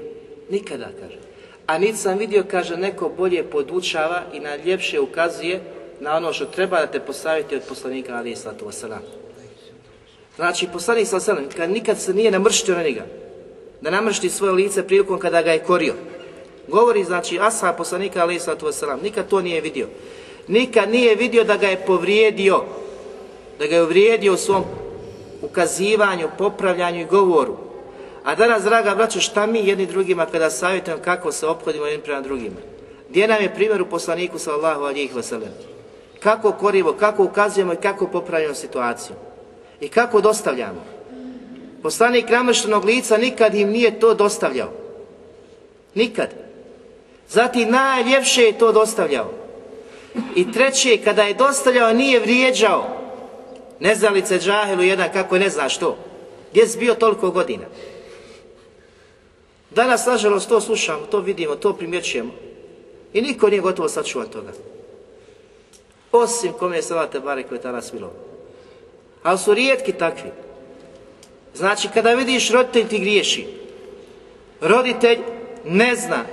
[0.49, 1.31] Nikada, kaže
[1.71, 5.61] a niti sam vidio, kaže, neko bolje podučava i na ljepše ukazuje
[5.99, 9.03] na ono što treba da te postaviti od poslanika Ali Islatu Wasalam.
[10.35, 13.05] Znači, poslanik Wasalam, kad nikad se nije namrštio na njega,
[13.81, 15.93] da namršti svoje lice prilikom kada ga je korio.
[16.67, 19.87] Govori, znači, Asa poslanika Ali Islatu Wasalam, nikad to nije vidio.
[20.47, 22.65] Nikad nije vidio da ga je povrijedio,
[23.61, 24.63] da ga je uvrijedio u svom
[25.41, 27.57] ukazivanju, popravljanju i govoru.
[28.23, 32.21] A danas, draga braćo, šta mi jedni drugima kada savjetujemo kako se ophodimo jedni prema
[32.21, 32.55] drugima?
[33.09, 35.49] Gdje nam je primjer u poslaniku sallahu alijih vasalem?
[36.19, 39.15] Kako korimo, kako ukazujemo i kako popravljamo situaciju?
[39.81, 40.85] I kako dostavljamo?
[41.83, 44.69] Poslanik namrštenog lica nikad im nije to dostavljao.
[45.95, 46.29] Nikad.
[47.29, 49.31] Zatim najljepše je to dostavljao.
[50.35, 53.00] I treće, kada je dostavljao, nije vrijeđao.
[53.81, 55.97] Nezalice džahilu jedan kako ne zna što.
[56.51, 57.65] Gdje si bio toliko godina?
[59.69, 62.31] Danas, nažalost, to slušamo, to vidimo, to primjećujemo.
[63.13, 64.51] I niko nije gotovo sačuvan toga.
[66.11, 68.11] Osim kome je salate bare koje tada smilo.
[69.23, 70.29] Ali su rijetki takvi.
[71.55, 73.47] Znači, kada vidiš roditelj ti griješi,
[74.61, 75.19] roditelj
[75.65, 76.25] ne zna.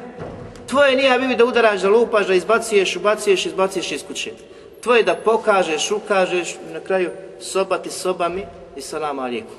[0.66, 4.32] Tvoje nije bibi da udaraš, da lupaš, da izbacuješ, ubacuješ, izbacuješ iz kuće.
[4.80, 7.10] Tvoje da pokažeš, ukažeš, na kraju
[7.40, 9.54] soba ti sobami i salam alijeku.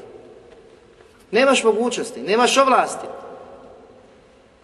[1.32, 3.08] Nemaš mogućnosti, nemaš ovlasti.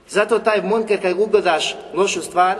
[0.10, 2.56] Zato taj munker kad ugledaš lošu stvar,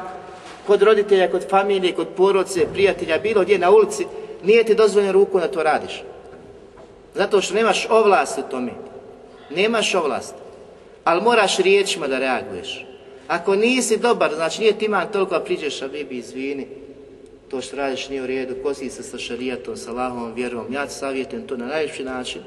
[0.68, 4.06] kod roditelja, kod familije, kod poroce, prijatelja, bilo gdje na ulici,
[4.44, 6.04] nije ti dozvoljeno ruku da to radiš.
[7.14, 8.72] Zato što nemaš ovlasti u tome.
[9.50, 10.38] Nemaš ovlasti.
[11.04, 12.86] Ali moraš riječima da reaguješ.
[13.28, 16.68] Ako nisi dobar, znači nije ti iman toliko, a priđeš, a bibi, izvini,
[17.50, 20.94] to što radiš nije u redu, kosi se sa šarijatom, sa Allahovom vjerom, ja ti
[20.94, 22.42] savjetujem to na najljepši način.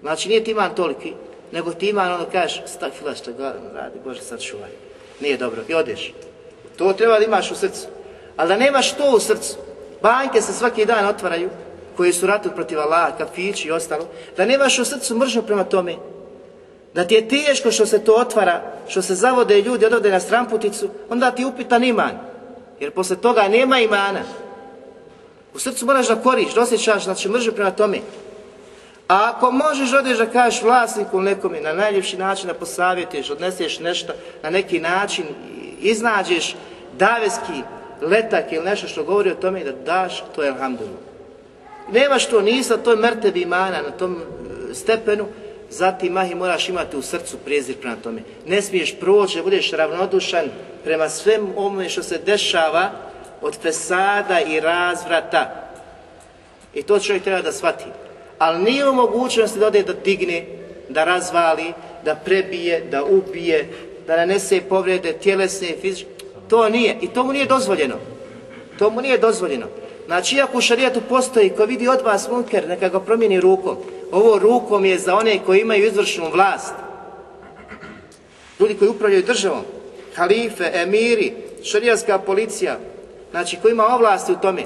[0.00, 1.12] Znači nije ti iman toliki,
[1.52, 3.30] nego ti iman ono kažeš, stakfila što
[3.74, 4.70] radi, Bože sad čuvaj.
[5.20, 6.12] Nije dobro, i odeš.
[6.76, 7.86] To treba da imaš u srcu.
[8.36, 9.56] Ali da nemaš to u srcu,
[10.02, 11.50] banke se svaki dan otvaraju,
[11.96, 15.96] koji su ratu protiv Allaha, kafići i ostalo, da nemaš u srcu mržnju prema tome,
[16.94, 20.88] da ti je teško što se to otvara, što se zavode ljudi odovde na stramputicu,
[21.10, 22.29] onda ti upitan iman.
[22.80, 24.20] Jer posle toga nema imana.
[25.54, 27.98] U srcu moraš da koriš, da osjećaš, znači mržnju prema tome.
[29.08, 34.12] A ako možeš odeš da kažeš vlasniku nekome na najljepši način da posavjetiš, odneseš nešto
[34.42, 35.24] na neki način,
[35.80, 36.56] iznađeš
[36.98, 37.62] daveski
[38.02, 41.00] letak ili nešto što govori o tome da daš, to je alhamdulillah.
[41.92, 45.26] Nemaš to, nisi na toj mrtebi imana, na tom e, stepenu,
[45.70, 48.22] zatim mahi moraš imati u srcu prijezir prema tome.
[48.46, 50.44] Ne smiješ proći, da budeš ravnodušan
[50.84, 52.90] prema svem onome što se dešava
[53.40, 55.70] od fesada i razvrata.
[56.74, 57.84] I to čovjek treba da shvati.
[58.38, 60.44] Ali nije u mogućnosti da ode da digne,
[60.88, 61.72] da razvali,
[62.04, 63.68] da prebije, da ubije,
[64.06, 66.08] da nanese povrede tjelesne i fizičke.
[66.48, 66.96] To nije.
[67.00, 67.96] I to mu nije dozvoljeno.
[68.78, 69.66] To mu nije dozvoljeno.
[70.10, 73.76] Znači, iako u šarijetu postoji, ko vidi od vas munker, neka ga promijeni rukom.
[74.12, 76.74] Ovo rukom je za one koji imaju izvršnu vlast.
[78.60, 79.62] Ljudi koji upravljaju državom,
[80.14, 81.32] halife, emiri,
[81.62, 82.78] šarijatska policija,
[83.30, 84.62] znači koji ima ovlasti u tome,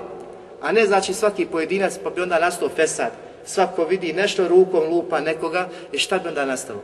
[0.62, 3.12] a ne znači svaki pojedinac pa bi onda nastao fesad.
[3.47, 6.82] Svako vidi nešto rukom lupa nekoga i šta bi onda nastalo?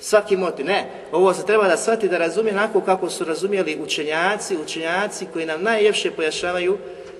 [0.00, 0.66] Svaki motiv.
[0.66, 5.46] Ne, ovo se treba da shvati da razumije onako kako su razumijeli učenjaci, učenjaci koji
[5.46, 6.78] nam najljepše pojašavaju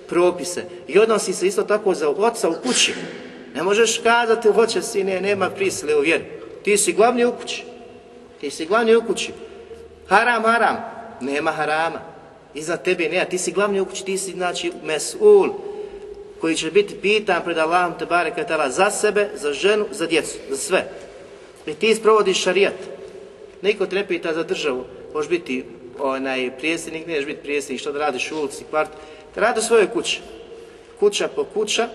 [0.09, 0.63] propise.
[0.87, 2.93] I odnosi se isto tako za oca u kući.
[3.55, 6.23] Ne možeš kazati, hoće sine, nema prisile u vjeru.
[6.63, 7.63] Ti si glavni u kući.
[8.41, 9.31] Ti si glavni u kući.
[10.07, 10.77] Haram, haram.
[11.21, 12.01] Nema harama.
[12.53, 13.25] Iza tebe nema.
[13.25, 15.49] Ti si glavni u kući, ti si znači mesul
[16.41, 20.57] koji će biti pitan pred Allahom te bareke za sebe, za ženu, za djecu, za
[20.57, 20.87] sve.
[21.65, 22.73] I ti sprovodiš šarijat.
[23.61, 24.85] Niko te ne pita za državu.
[25.13, 25.65] Možeš biti
[25.99, 28.89] onaj prijesednik, ne biti prijesednik, što da radiš u ulici, kvart.
[29.38, 30.20] Da radi u svojoj kući.
[31.00, 31.88] Kuća po kuća,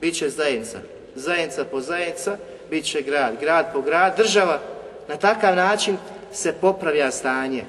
[0.00, 0.78] bit će zajednica.
[1.14, 2.36] Zajednica po zajednica,
[2.70, 3.36] bit će grad.
[3.40, 4.58] Grad po grad, država.
[5.08, 5.96] Na takav način
[6.32, 7.64] se popravlja stanje.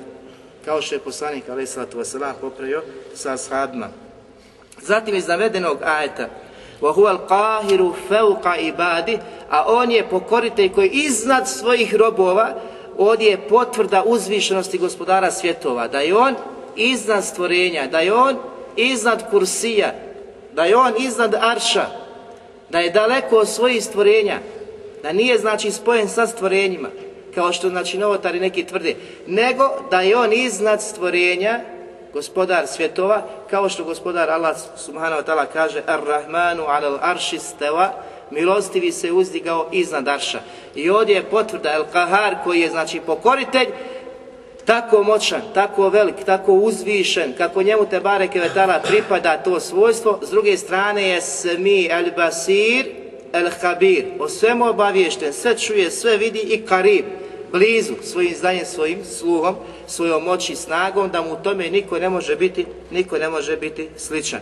[0.66, 2.84] Kao što je poslanik alaih sallatu wasalam popravio
[3.16, 3.90] sa ashabima.
[4.82, 6.30] Zatim iz navedenog ajeta
[6.82, 12.56] وَهُوَ الْقَاهِرُ فَوْقَ ibadi, a on je pokoritelj koji iznad svojih robova,
[12.98, 16.36] ovdje je potvrda uzvišenosti gospodara svjetova, da je on
[16.77, 18.37] iznad stvorenja, da je on
[18.77, 19.93] iznad kursija,
[20.53, 21.87] da je on iznad arša,
[22.69, 24.39] da je daleko od svojih stvorenja,
[25.03, 26.89] da nije znači spojen sa stvorenjima,
[27.35, 28.95] kao što znači novotari neki tvrde,
[29.27, 31.61] nego da je on iznad stvorenja,
[32.13, 37.93] gospodar svjetova, kao što gospodar Allah subhanahu wa ta'ala kaže Ar-Rahmanu alal arši steva,
[38.31, 40.41] milostivi se uzdigao iznad arša.
[40.75, 43.69] I ovdje je potvrda El Kahar koji je znači pokoritelj,
[44.65, 50.31] tako moćan, tako velik, tako uzvišen, kako njemu te bareke vetala pripada to svojstvo, s
[50.31, 52.87] druge strane je smi el basir,
[53.33, 57.05] el habir, o svemu obaviješten, sve čuje, sve vidi i karib,
[57.53, 59.57] blizu svojim znanjem, svojim sluhom,
[59.87, 63.57] svojom moći i snagom, da mu u tome niko ne može biti, niko ne može
[63.57, 64.41] biti sličan.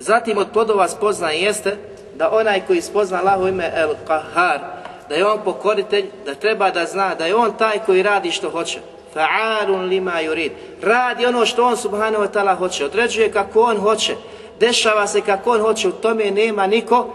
[0.00, 1.76] Zatim od plodova spoznaje jeste
[2.14, 4.60] da onaj koji spozna Allahu ime El Kahar,
[5.08, 8.50] da je on pokoritelj, da treba da zna da je on taj koji radi što
[8.50, 8.78] hoće.
[9.14, 10.50] Fa'alun lima yurid.
[10.82, 12.84] Radi ono što on subhanahu wa ta'ala hoće.
[12.84, 14.16] Određuje kako on hoće.
[14.60, 15.88] Dešava se kako on hoće.
[15.88, 17.06] U tome nema niko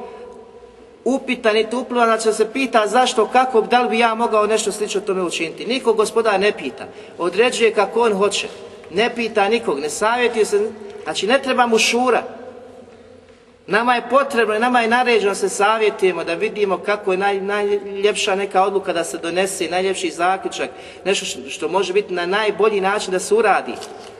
[1.04, 5.02] upita, niti upliva, znači se pita zašto, kako, da li bi ja mogao nešto slično
[5.02, 5.66] tome učiniti.
[5.66, 6.86] Niko gospoda ne pita.
[7.18, 8.48] Određuje kako on hoće.
[8.92, 10.72] Ne pita nikog, ne savjetuje se.
[11.04, 12.24] Znači ne treba mu šura.
[13.68, 18.64] Nama je potrebno, nama je naređeno se savjetujemo da vidimo kako je naj, najljepša neka
[18.64, 20.70] odluka da se donese, najljepši zaključak,
[21.06, 23.74] nešto što, što može biti na najbolji način da se uradi.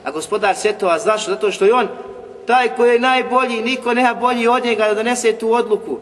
[0.04, 1.30] A gospodar svjetova, zašto?
[1.30, 1.88] Zato što je on
[2.46, 5.98] taj koji je najbolji, niko nema bolji od njega da donese tu odluku.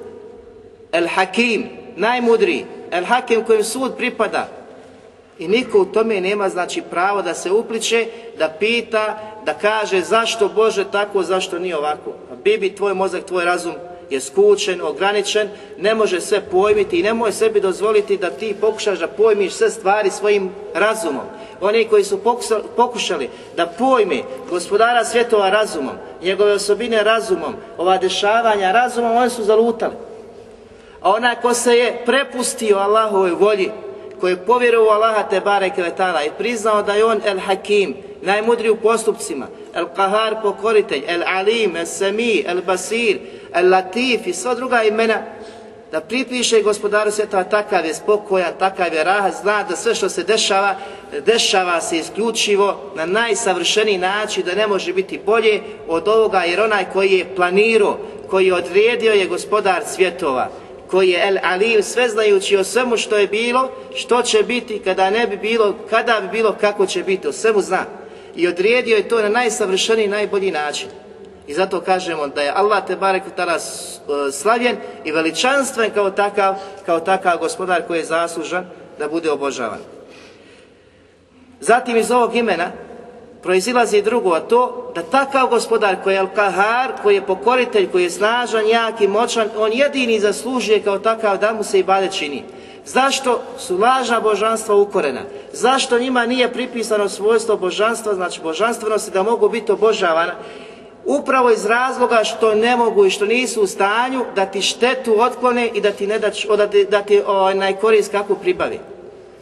[0.92, 4.48] El Hakim, najmudriji, El Hakim kojem sud pripada.
[5.38, 8.06] I niko u tome nema znači pravo da se upliče,
[8.38, 12.12] da pita, da kaže zašto Bože tako, zašto nije ovako.
[12.44, 13.72] Bibi, tvoj mozak, tvoj razum
[14.10, 19.08] je skučen, ograničen, ne može sve pojmiti i nemoj sebi dozvoliti da ti pokušaš da
[19.08, 21.24] pojmiš sve stvari svojim razumom.
[21.60, 22.20] Oni koji su
[22.76, 29.94] pokušali da pojmi gospodara svjetova razumom, njegove osobine razumom, ova dešavanja razumom, oni su zalutali.
[31.00, 33.70] A onaj ko se je prepustio Allahovoj volji,
[34.20, 35.82] koji je povjerovao Allaha te bareke
[36.26, 41.76] i priznao da je on el hakim, najmudriji u postupcima, el kahar pokoritelj, el alim,
[41.76, 43.18] el sami, el basir,
[43.54, 45.22] el latif i sva druga imena,
[45.92, 50.22] da pripiše gospodaru svjetova takav je spokojan, takav je rahat, zna da sve što se
[50.22, 50.74] dešava,
[51.26, 56.84] dešava se isključivo na najsavršeniji način, da ne može biti bolje od ovoga, jer onaj
[56.92, 57.98] koji je planirao,
[58.30, 60.48] koji je odredio je gospodar svjetova,
[60.90, 65.26] koji je El Alim, sveznajući o svemu što je bilo, što će biti, kada ne
[65.26, 68.01] bi bilo, kada bi bilo, kako će biti, o svemu zna.
[68.36, 70.88] I odredio je to na najsavršeniji, najbolji način.
[71.46, 76.54] I zato kažemo da je Allah te barek tada e, slavljen i veličanstven kao takav,
[76.86, 78.66] kao takav gospodar koji je zaslužan
[78.98, 79.78] da bude obožavan.
[81.60, 82.70] Zatim iz ovog imena
[83.42, 88.10] proizilazi drugo, a to da takav gospodar koji je al-kahar, koji je pokoritelj, koji je
[88.10, 92.44] snažan, jak i moćan, on jedini zaslužuje kao takav da mu se i bade čini.
[92.84, 95.20] Zašto su lažna božanstva ukorena?
[95.52, 100.32] Zašto njima nije pripisano svojstvo božanstva, znači božanstvenosti da mogu biti obožavana?
[101.04, 105.68] Upravo iz razloga što ne mogu i što nisu u stanju da ti štetu otklone
[105.68, 106.30] i da ti ne da,
[106.90, 107.76] da ti ovaj,
[108.12, 108.80] kako pribavi.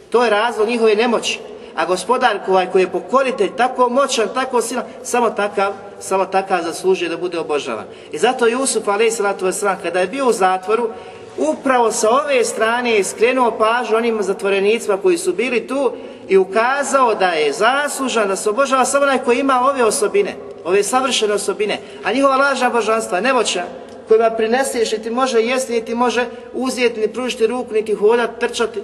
[0.09, 1.39] To je razlog njihove nemoći.
[1.75, 2.39] A gospodar
[2.71, 7.85] koji je pokoritelj, tako moćan, tako silan, samo takav, samo takav zaslužuje da bude obožavan.
[8.11, 9.45] I zato Jusuf, alaih salatu
[9.83, 10.89] kada je bio u zatvoru,
[11.37, 15.91] upravo sa ove strane je skrenuo pažnju onim zatvorenicima koji su bili tu
[16.27, 20.83] i ukazao da je zaslužan da se obožava samo onaj koji ima ove osobine, ove
[20.83, 23.63] savršene osobine, a njihova lažna božanstva, nemoća,
[24.07, 28.79] kojima prineseš, niti može jesti, niti može uzeti, ni pružiti ruku, niti hodati, trčati,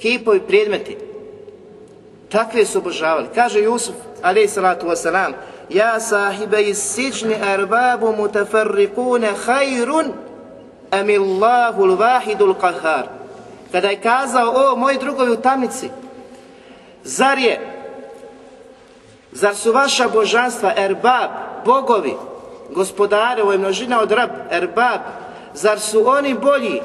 [0.00, 0.96] kipovi, predmeti.
[2.28, 3.26] Takve su obožavali.
[3.34, 5.32] Kaže Jusuf, alaih salatu wasalam,
[5.70, 10.12] Ja sahibe iz siđni arbabu mutafarrikune hajrun
[10.90, 13.06] amillahu l kahar.
[13.72, 15.90] Kada je kazao, o moji drugovi u tamnici,
[17.04, 17.60] zar je,
[19.32, 21.30] zar su vaša božanstva erbab,
[21.64, 22.14] bogovi,
[22.70, 25.00] gospodare, ovo je množina od rab, erbab,
[25.54, 26.80] zar su oni bolji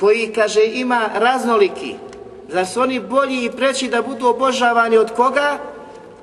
[0.00, 1.96] koji, kaže, ima raznoliki,
[2.52, 5.58] Zar su oni bolji i preći da budu obožavani od koga?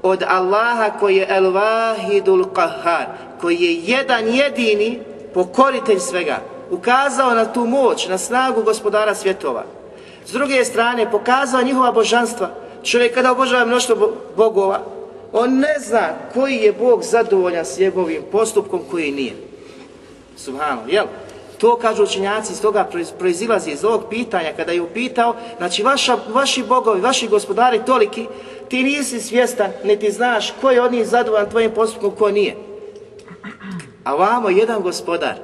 [0.04, 3.06] Od Allaha koji je El Vahidul Qahar,
[3.42, 5.00] koji je jedan jedini
[5.34, 6.38] pokoritelj svega.
[6.72, 9.64] Ukazao na tu moć, na snagu gospodara svjetova.
[10.26, 12.50] S druge strane, pokazao njihova božanstva.
[12.84, 14.82] Čovjek kada obožava mnoštvo bogova,
[15.34, 19.34] on ne zna koji je Bog zadovoljan s njegovim postupkom, koji nije.
[20.38, 21.06] Subhano, jel?
[21.58, 26.64] To kažu učenjaci, iz toga proizilazi iz ovog pitanja, kada je upitao, znači vaša, vaši
[26.64, 28.28] bogovi, vaši gospodari toliki,
[28.70, 32.56] ti nisi svjestan, niti znaš ko je od njih zadovoljan tvojim postupkom, ko nije.
[34.04, 35.36] A vamo jedan gospodar,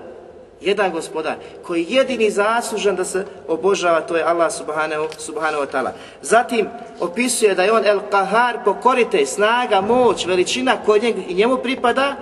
[0.61, 5.71] jedan gospodar, koji je jedini zaslužan da se obožava, to je Allah subhanahu, subhanahu wa
[5.71, 5.91] ta'ala.
[6.21, 6.67] Zatim
[6.99, 12.15] opisuje da je on el kahar, pokorite, snaga, moć, veličina koja njemu pripada,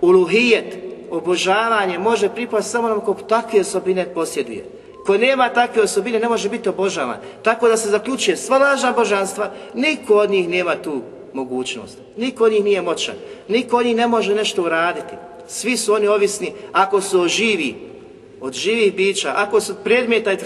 [0.00, 0.76] uluhijet,
[1.10, 4.64] obožavanje može pripasti samo onom ko takve osobine posjeduje.
[5.06, 7.16] Ko nema takve osobine ne može biti obožavan.
[7.42, 11.00] Tako da se zaključuje sva lažna božanstva, niko od njih nema tu
[11.32, 11.98] mogućnost.
[12.16, 13.14] Niko od njih nije moćan.
[13.48, 15.14] Niko od njih ne može nešto uraditi.
[15.48, 17.74] Svi su oni ovisni ako su živi,
[18.40, 20.36] od živih bića, ako su predmeta,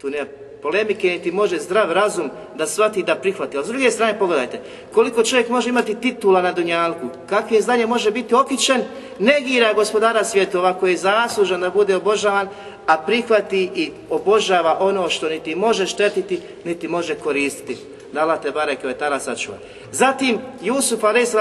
[0.00, 0.26] tu nema
[0.64, 3.56] polemike, niti može zdrav razum da shvati da prihvati.
[3.56, 4.60] Ali s druge strane pogledajte,
[4.94, 8.82] koliko čovjek može imati titula na Dunjalku, kakve znanje može biti okićen,
[9.18, 12.48] negira gospodara svjetova koji je zaslužan da bude obožavan,
[12.86, 17.93] a prihvati i obožava ono što niti može štetiti, niti može koristiti.
[18.14, 19.58] Da Allah te bareke ve sačuva.
[19.92, 21.34] Zatim Jusuf a.s.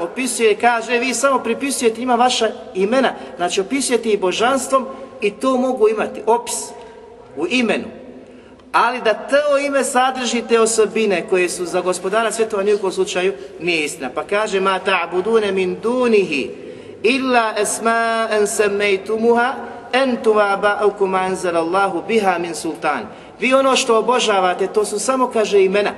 [0.00, 4.86] opisuje i kaže vi samo pripisujete ima vaša imena, znači opisujete i božanstvom
[5.20, 6.54] i to mogu imati, opis
[7.36, 7.84] u imenu
[8.72, 13.84] ali da to ime sadrži te osobine koje su za gospodara svjetova nijekom slučaju nije
[13.84, 14.10] istina.
[14.14, 16.50] Pa kaže ma ta'budune min dunihi
[17.02, 19.54] illa esma'an semmejtumuha
[19.92, 23.06] entum aba'ukum anzalallahu biha min sultan.
[23.40, 25.90] Vi ono što obožavate, to su samo, kaže, imena.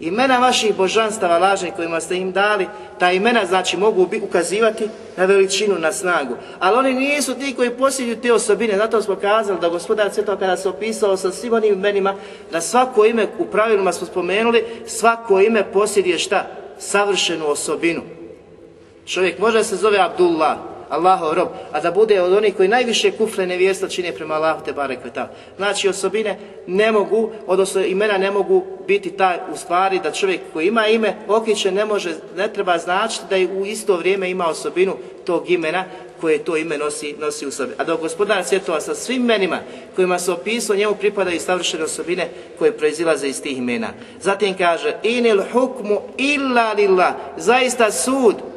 [0.00, 2.66] Imena vaših božanstava lažnih kojima ste im dali,
[2.98, 6.34] ta imena znači mogu ukazivati na veličinu, na snagu.
[6.58, 10.56] Ali oni nisu ti koji posjeduju te osobine, zato smo kazali da gospodar Cvetova kada
[10.56, 12.14] se opisao sa svim onim imenima,
[12.52, 16.46] da svako ime, u pravilima smo spomenuli, svako ime posjeduje šta?
[16.78, 18.02] Savršenu osobinu.
[19.06, 20.56] Čovjek može se zove Abdullah,
[20.92, 24.72] Allahov rob, a da bude od onih koji najviše kufre nevjerstva čine prema Allahu te
[24.72, 24.98] barek
[25.56, 30.66] Znači osobine ne mogu, odnosno imena ne mogu biti taj u stvari da čovjek koji
[30.66, 34.96] ima ime okriće ne može, ne treba značiti da je u isto vrijeme ima osobinu
[35.24, 35.84] tog imena
[36.20, 37.72] koje to ime nosi, nosi u sebi.
[37.78, 39.58] A dok gospodar svjetova sa svim imenima
[39.96, 42.28] kojima se opisao, njemu pripadaju savršene osobine
[42.58, 43.88] koje proizilaze iz tih imena.
[44.20, 48.51] Zatim kaže, inil hukmu illa lillah, zaista sud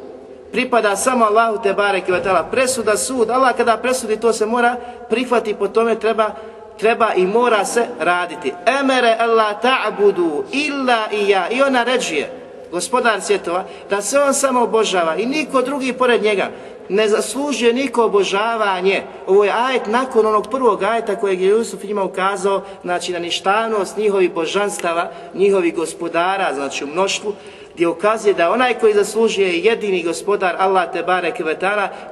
[0.56, 2.12] pripada samo Allahu te bareke
[2.50, 4.76] Presuda sud, Allah kada presudi to se mora
[5.08, 6.32] prihvati, po tome treba
[6.78, 8.52] treba i mora se raditi.
[8.80, 11.48] Emere Allah ta'budu illa i ja.
[11.50, 12.30] I on naređuje,
[12.72, 16.48] gospodar svjetova, da se on samo obožava i niko drugi pored njega
[16.88, 19.02] ne zaslužuje niko obožavanje.
[19.26, 23.96] Ovo je ajet nakon onog prvog ajeta kojeg je Jusuf njima ukazao, znači na ništavnost
[23.96, 27.32] njihovih božanstava, njihovih gospodara, znači u mnoštvu,
[27.76, 31.44] gdje ukazuje da onaj koji zaslužuje jedini gospodar Allah te bareke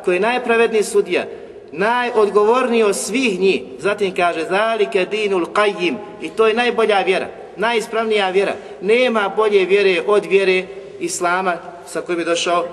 [0.05, 1.25] koji je najpravedniji sudija,
[1.73, 3.63] najodgovorniji od svih njih.
[3.79, 8.53] Zatim kaže zalike dinul qayyim i to je najbolja vjera, najispravnija vjera.
[8.81, 10.65] Nema bolje vjere od vjere
[11.01, 11.57] islama
[11.87, 12.65] sa kojim je došao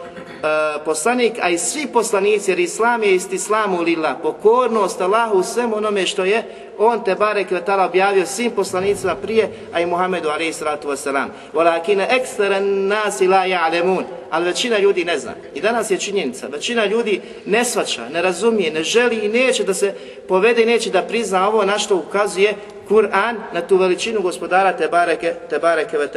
[0.86, 5.78] poslanik, a i svi poslanici, jer Islam je isti Islamu lila, pokornost Allahu u svemu
[5.78, 6.44] onome što je,
[6.78, 11.28] on te bare kvetala objavio svim poslanicima prije, a i Muhammedu alaih sallatu wasalam.
[11.54, 15.34] Volakine eksteren nasi la ja'lemun, ali većina ljudi ne zna.
[15.56, 19.74] I danas je činjenica, većina ljudi ne svača, ne razumije, ne želi i neće da
[19.74, 19.94] se
[20.28, 22.54] povede i neće da prizna ovo na što ukazuje
[22.90, 26.08] Kur'an na tu veličinu gospodara te bareke, te bareke ve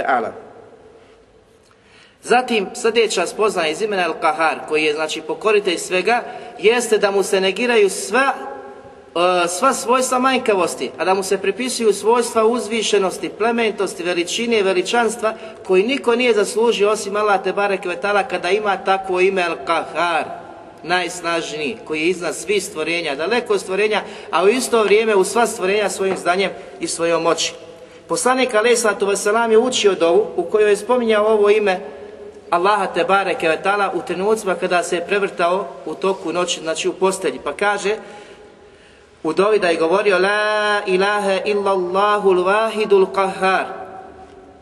[2.24, 6.22] Zatim, sljedeća spoznaja iz imena Al-Kahar, koji je znači pokoritelj svega,
[6.58, 11.92] jeste da mu se negiraju sva, e, sva svojstva manjkavosti, a da mu se pripisuju
[11.92, 15.34] svojstva uzvišenosti, plementosti, veličine i veličanstva,
[15.66, 17.40] koji niko nije zaslužio osim Allah
[17.82, 20.24] Kvetala kada ima takvo ime Al-Kahar,
[20.82, 25.88] najsnažniji, koji je iznad svih stvorenja, daleko stvorenja, a u isto vrijeme u sva stvorenja
[25.88, 26.50] svojim zdanjem
[26.80, 27.52] i svojom moći.
[28.08, 29.08] Poslanik alaih sallatu
[29.50, 31.80] je učio dovu u kojoj je spominjao ovo ime
[32.54, 33.58] Allaha te bareke
[33.94, 37.40] u trenucima kada se je prevrtao u toku noći, znači u postelji.
[37.44, 37.96] Pa kaže
[39.22, 43.64] u dovi da je govorio La ilaha illallahu l-wahidul qahar.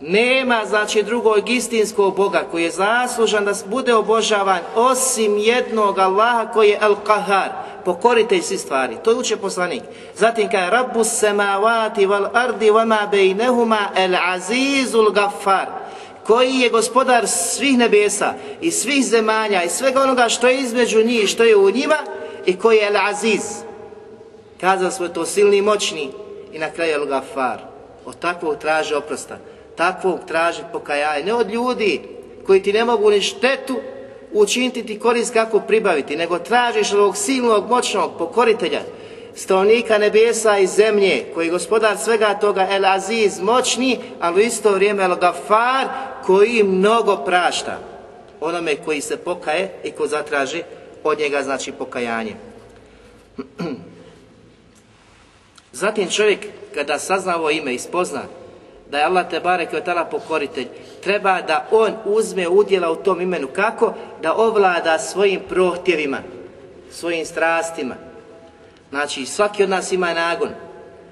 [0.00, 6.68] Nema znači drugog istinskog Boga koji je zaslužan da bude obožavan osim jednog Allaha koji
[6.68, 7.48] je al-qahar,
[7.84, 8.96] pokoritelj svih stvari.
[9.04, 9.82] To uče poslanik.
[10.16, 15.82] Zatim kaže Rabbus samavati wal ardi wama bejnehuma el-azizul gaffar
[16.26, 21.28] koji je gospodar svih nebesa i svih zemalja i svega onoga što je između njih,
[21.28, 21.96] što je u njima
[22.46, 23.42] i koji je Al-Aziz.
[24.60, 26.10] Kazali smo to silni i moćni
[26.52, 27.56] i na kraju Al-Gafar.
[28.04, 29.38] Od takvog traži oprosta,
[29.76, 31.24] takvog traži pokajanja.
[31.24, 32.00] Ne od ljudi
[32.46, 33.76] koji ti ne mogu ni štetu
[34.32, 38.80] učiniti ti korist kako pribaviti, nego tražiš ovog silnog, moćnog pokoritelja
[39.34, 44.72] stanovnika nebesa i zemlje, koji je gospodar svega toga El Aziz, moćni, ali u isto
[44.72, 45.88] vrijeme El Gafar,
[46.26, 47.78] koji mnogo prašta
[48.40, 50.62] onome koji se pokaje i ko zatraži
[51.04, 52.34] od njega znači pokajanje.
[55.72, 58.22] Zatim čovjek kada sazna ovo ime i spozna
[58.90, 59.68] da je Allah te barek
[60.10, 60.66] pokoritelj,
[61.00, 63.48] treba da on uzme udjela u tom imenu.
[63.52, 63.94] Kako?
[64.22, 66.18] Da ovlada svojim prohtjevima,
[66.90, 67.94] svojim strastima,
[68.92, 70.48] Znači, svaki od nas ima nagon,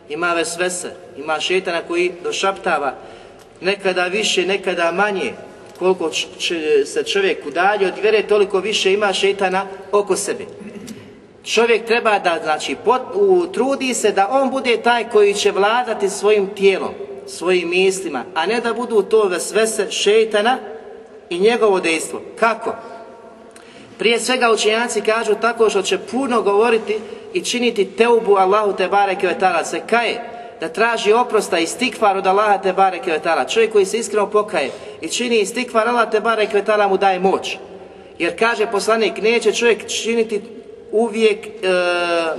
[0.09, 2.94] ima vesvese, ima šetana koji došaptava,
[3.61, 5.32] nekada više, nekada manje,
[5.78, 6.11] koliko
[6.85, 10.44] se čovjek udalji od vjere, toliko više ima šetana oko sebe.
[11.44, 12.77] Čovjek treba da, znači,
[13.52, 16.94] trudi se da on bude taj koji će vladati svojim tijelom,
[17.27, 20.59] svojim mislima, a ne da budu to vesvese šetana
[21.31, 22.20] i njegovo dejstvo.
[22.39, 22.74] Kako?
[24.01, 26.98] Prije svega učenjaci kažu tako što će puno govoriti
[27.35, 30.20] i činiti teubu Allahu te bareke ve se kaje,
[30.60, 34.70] da traži oprosta i stikvar od Allaha te bareke ve Čovjek koji se iskreno pokaje
[35.01, 37.56] i čini stikvar Allah te bareke ve mu daje moć.
[38.18, 40.40] Jer kaže poslanik, neće čovjek činiti
[40.93, 41.51] uvijek e,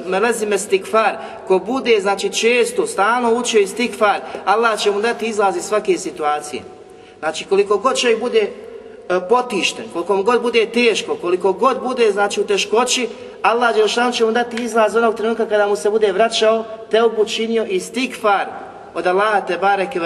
[0.06, 1.18] melezime stikfar,
[1.48, 5.98] ko bude znači često, stalno učio i stikfar, Allah će mu dati izlaz iz svake
[5.98, 6.62] situacije.
[7.20, 8.50] Znači koliko god čovjek bude
[9.20, 13.08] potišten, koliko god bude teško, koliko god bude znači u teškoći,
[13.42, 17.66] Allah Đelšan će mu dati izlaz onog trenutka kada mu se bude vraćao, te učinio
[17.66, 18.46] i stikfar
[18.94, 20.00] od Allaha te bareke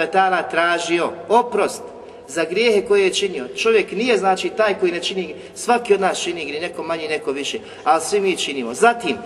[0.50, 1.82] tražio, oprost,
[2.28, 3.48] za grijehe koje je činio.
[3.56, 7.32] Čovjek nije znači taj koji ne čini, svaki od nas čini gri, neko manje, neko
[7.32, 8.74] više, ali svi mi činimo.
[8.74, 9.16] Zatim,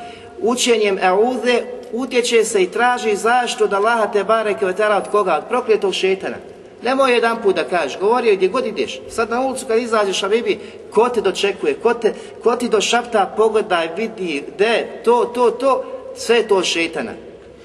[0.41, 1.63] učenjem euze
[1.93, 4.77] utječe se i traži zaštitu od Allaha te bareke od
[5.11, 5.37] koga?
[5.37, 6.37] Od prokletog šetana.
[6.83, 9.01] Nemoj jedan put da kažeš, govorio gdje god ideš.
[9.11, 10.59] Sad na ulicu kad izađeš, a bibi,
[10.91, 15.85] ko te dočekuje, ko, te, ko ti došapta, pogledaj, vidi, de, to, to, to,
[16.17, 17.13] sve je to šetana.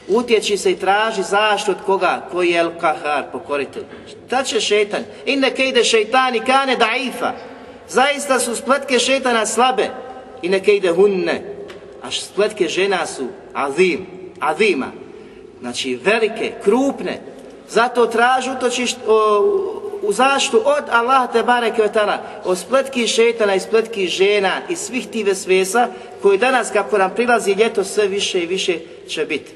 [0.08, 2.28] Utječi se i traži zaštitu od koga?
[2.32, 3.84] Koji je El-Kahar, pokoritelj.
[4.28, 5.04] Šta će šetan?
[5.26, 7.32] Inne ide šeitani kane daifa.
[7.90, 9.90] Zaista su spletke šetana slabe.
[10.42, 11.42] I neke ide hunne.
[12.04, 14.06] A spletke žena su azim,
[14.40, 14.92] azima.
[15.62, 17.22] Znači velike, krupne.
[17.70, 18.96] Zato traži utočiš,
[20.02, 21.98] u zaštu od Allah te bareke od
[22.46, 25.88] od spletki šetana i spletki žena i svih tive svesa
[26.22, 29.52] koji danas kako nam prilazi ljeto sve više i više će biti.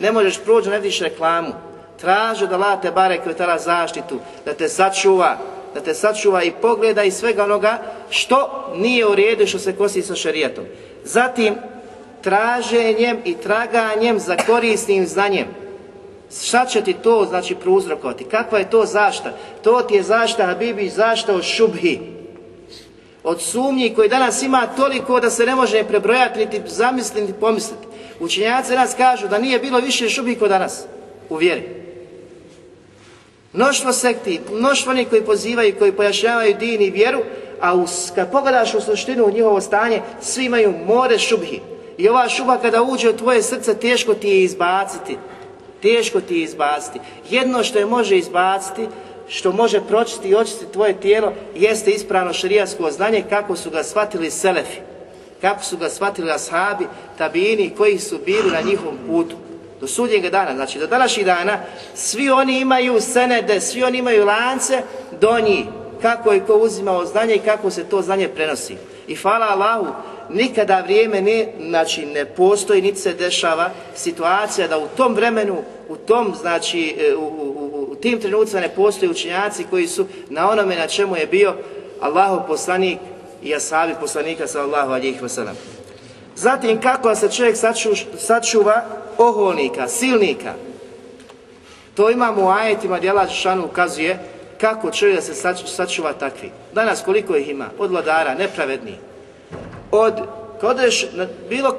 [0.00, 1.52] Ne možeš proći, ne vidiš reklamu.
[2.00, 5.38] Traži da late bare kvetala zaštitu, da te sačuva,
[5.74, 7.78] da te sačuva i pogleda i svega onoga
[8.10, 10.64] što nije u redu što se kosi sa šerijetom.
[11.04, 11.54] Zatim,
[12.22, 15.61] traženjem i traganjem za korisnim znanjem.
[16.40, 18.24] Šta će ti to znači prouzrokovati?
[18.24, 19.32] Kakva je to zašta?
[19.62, 22.00] To ti je zašta, Habibi, zašta od šubhi.
[23.24, 27.86] Od sumnji koji danas ima toliko da se ne može prebrojati, niti zamisliti, niti pomisliti.
[28.20, 30.84] Učenjaci nas kažu da nije bilo više šubi kod danas
[31.28, 31.82] u vjeri.
[33.52, 37.20] Mnoštvo sekti, mnoštvo onih koji pozivaju, koji pojašnjavaju din i vjeru,
[37.60, 41.60] a us, kad pogledaš u suštinu u njihovo stanje, svi imaju more šubhi.
[41.98, 45.16] I ova šuba kada uđe u tvoje srce, teško ti je izbaciti.
[45.82, 47.00] Teško ti je izbaciti.
[47.30, 48.88] Jedno što je može izbaciti,
[49.28, 54.30] što može pročiti i očistiti tvoje tijelo, jeste ispravno šarijasko znanje kako su ga shvatili
[54.30, 54.92] selefi
[55.42, 56.86] kako su ga shvatili ashabi,
[57.18, 59.36] tabini koji su bili na njihovom putu.
[59.80, 61.58] Do sudnjega dana, znači do današnjih dana,
[61.94, 64.82] svi oni imaju senede, svi oni imaju lance
[65.20, 65.64] do njih.
[66.02, 68.76] Kako je ko uzimao znanje i kako se to znanje prenosi.
[69.06, 69.86] I hvala Allahu,
[70.32, 75.96] nikada vrijeme ne, znači ne postoji, niti se dešava situacija da u tom vremenu, u
[75.96, 80.76] tom, znači, e, u, u, u tim trenucima ne postoji učenjaci koji su na onome
[80.76, 81.54] na čemu je bio
[82.00, 82.98] Allahov poslanik
[83.42, 85.54] i asabi poslanika sallallahu alihi wasallam.
[86.36, 87.56] Zatim kako se čovjek
[88.18, 88.84] sačuva
[89.18, 90.54] oholnika, silnika.
[91.94, 93.28] To imamo u ajetima gdje Allah
[93.64, 94.18] ukazuje
[94.60, 95.34] kako čovjek se
[95.66, 96.50] sačuva takvi.
[96.74, 97.68] Danas koliko ih ima?
[97.78, 99.11] Od vladara, nepravedni
[99.91, 100.13] Od,
[100.61, 101.77] kodeš na bilo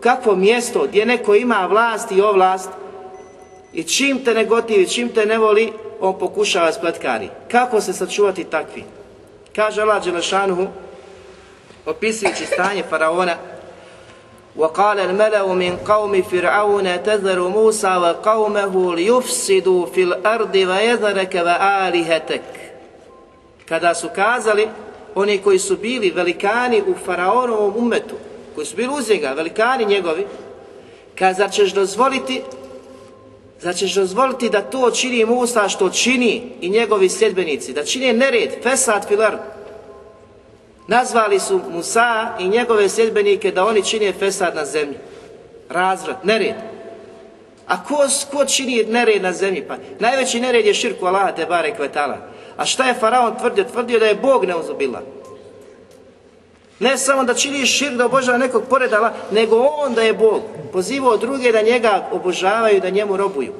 [0.00, 2.70] kakvo mjesto gdje neko ima vlast i ovlast
[3.72, 7.28] i čim te ne gotivi, čim te ne voli, on pokušava spletkari.
[7.50, 8.84] Kako se sačuvati takvi?
[9.56, 10.66] Kaže Allah Đelešanuhu,
[11.86, 13.36] opisujući stanje faraona,
[14.56, 22.42] وقال الملأ من قوم فرعون تذر موسى وقومه ليفسدوا في الأرض ويذرك وآلهتك
[23.68, 24.68] Kada su kazali
[25.15, 28.15] oni koji su bili velikani u faraonovom umetu,
[28.55, 30.25] koji su bili uz njega, velikani njegovi,
[31.15, 32.41] kada ćeš dozvoliti
[33.61, 38.49] Zar ćeš dozvoliti da to čini Musa što čini i njegovi sljedbenici, da čine nered,
[38.63, 39.37] fesad filar.
[40.87, 44.97] Nazvali su Musa i njegove sljedbenike da oni čine fesad na zemlji.
[45.69, 46.55] Razvrat, nered.
[47.67, 47.97] A ko,
[48.31, 49.63] ko čini nered na zemlji?
[49.67, 52.17] Pa najveći nered je širku Allaha te bare kvetala.
[52.61, 53.63] A šta je Faraon tvrdio?
[53.63, 55.01] Tvrdio da je Bog neuzubila.
[56.79, 60.41] Ne samo da čini šir da obožava nekog poredala, nego on da je Bog.
[60.73, 63.53] Pozivao druge da njega obožavaju, da njemu robuju.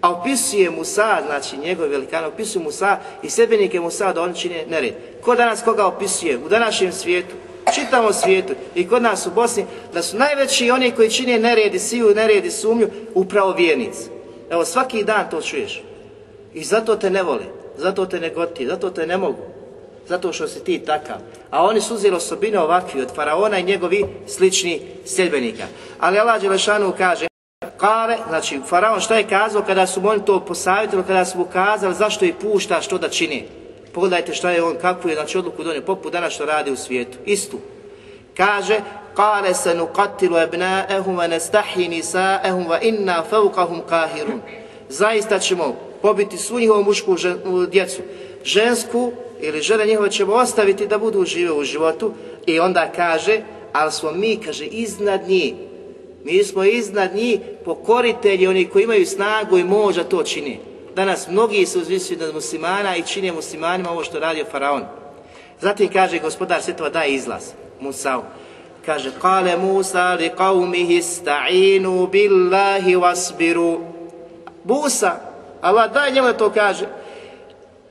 [0.00, 4.94] A opisuje Musa, znači njegov velikan, opisuje Musa i sebenike Musa da on čine nered.
[5.22, 6.38] Ko danas koga opisuje?
[6.38, 7.34] U današnjem svijetu,
[7.74, 9.64] čitavom svijetu i kod nas u Bosni,
[9.94, 14.10] da su najveći oni koji čine nered i siju, nered i sumnju, upravo vjernici.
[14.50, 15.82] Evo svaki dan to čuješ.
[16.54, 19.60] I zato te ne vole, zato te ne goti, zato te ne mogu
[20.10, 21.16] zato što si ti takav.
[21.50, 25.64] A oni su uzeli osobine ovakvi od faraona i njegovi slični sljedbenika.
[25.98, 27.26] Ali Allah Đelešanu kaže,
[27.76, 31.94] kale, znači faraon šta je kazao kada su oni to posavjetili, kada su mu kazali
[31.94, 33.48] zašto ih pušta što da čini.
[33.94, 37.18] Pogledajte šta je on, kakvu je znači, odluku donio, poput danas što radi u svijetu.
[37.24, 37.58] Istu.
[38.36, 38.80] Kaže,
[39.14, 44.40] kale se nukatilu ebnaehum nestahi nisaehum wa inna fevkahum kahirun.
[44.88, 47.16] Zaista ćemo pobiti svu njihovu mušku
[47.70, 48.02] djecu,
[48.44, 52.12] žensku ili žene njihove ćemo ostaviti da budu žive u životu
[52.46, 53.40] i onda kaže,
[53.72, 55.54] ali smo mi, kaže, iznad njih.
[56.24, 60.58] Mi smo iznad njih pokoritelji, oni koji imaju snagu i možda to čini.
[60.94, 64.82] Danas mnogi su uzvisili nad muslimana i čine muslimanima ovo što radio faraon.
[65.60, 67.42] Zatim kaže gospodar svjetova daje izlaz
[67.80, 68.20] Musa'u.
[68.86, 73.80] Kaže, kale Musa li qavmihi sta'inu billahi wasbiru.
[74.64, 75.29] Musa,
[75.60, 76.86] Allah daj njemu da to kaže,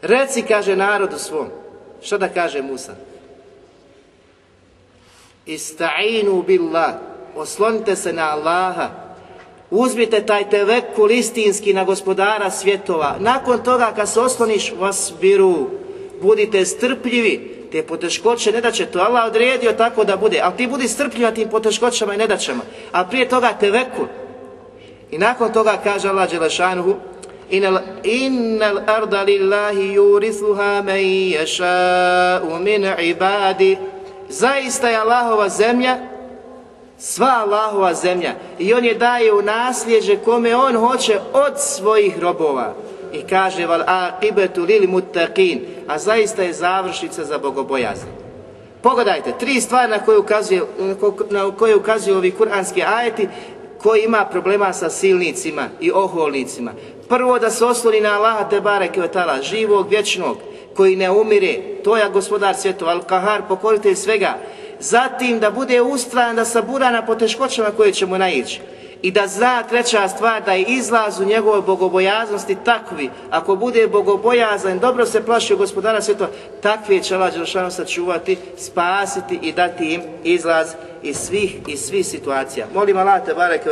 [0.01, 1.47] Reci, kaže narodu svom.
[2.01, 2.93] Što da kaže Musa?
[5.45, 6.93] Ista'inu billah.
[7.35, 8.89] Oslonite se na Allaha.
[9.71, 13.15] Uzmite taj tevekul istinski na gospodara svjetova.
[13.19, 15.69] Nakon toga kad se osloniš, vas biru.
[16.21, 17.59] Budite strpljivi.
[17.71, 20.39] Te poteškoće ne da će to Allah odredio tako da bude.
[20.43, 22.61] Ali ti budi strpljiv na tim poteškoćama i nedaćama.
[22.91, 24.05] A prije toga tevekul.
[25.11, 26.95] I nakon toga kaže Allah Đelešanuhu
[27.49, 31.03] Innal arda lillahi yurithuha man
[31.35, 33.77] yasha'u min ibadi
[34.29, 35.97] Zaista je Allahova zemlja
[36.99, 42.73] sva Allahova zemlja i on je daje u nasljeđe kome on hoće od svojih robova.
[43.13, 48.09] I kaže val aqibetu lil muttaqin, a zaista je završnica za bogobojazne.
[48.81, 50.61] Pogledajte, tri stvari na koje ukazuje,
[51.29, 53.27] na koje ukazuju ovi kuranski ajeti
[53.77, 56.71] koji ima problema sa silnicima i oholnicima.
[57.09, 59.01] Prvo da se osloni na Allaha te bareke
[59.41, 60.37] živog, vječnog,
[60.75, 61.53] koji ne umire,
[61.83, 64.33] to je gospodar svjetova, al-kahar, pokoritelj svega.
[64.79, 68.61] Zatim da bude ustrajan, da sabura na poteškoćama koje ćemo naići.
[69.01, 73.09] I da zna treća stvar, da je izlaz u njegovoj bogobojaznosti takvi.
[73.29, 76.29] Ako bude bogobojazan, dobro se plaši gospodara svjetova,
[76.61, 80.67] takvi će Allah Đelšanu sačuvati, spasiti i dati im izlaz
[81.03, 82.67] iz svih i svih situacija.
[82.73, 83.69] Molim Allah te bareke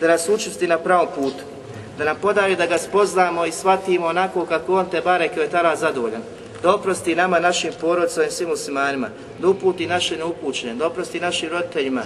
[0.00, 1.53] da nas učusti na pravom putu
[1.98, 6.22] da nam podari da ga spoznamo i shvatimo onako kako on te bareke vetara zadovoljan.
[6.62, 9.08] Da oprosti nama, našim porodcima i svim muslimanima,
[9.38, 12.02] da uputi naše neupućene, da oprosti našim roditeljima,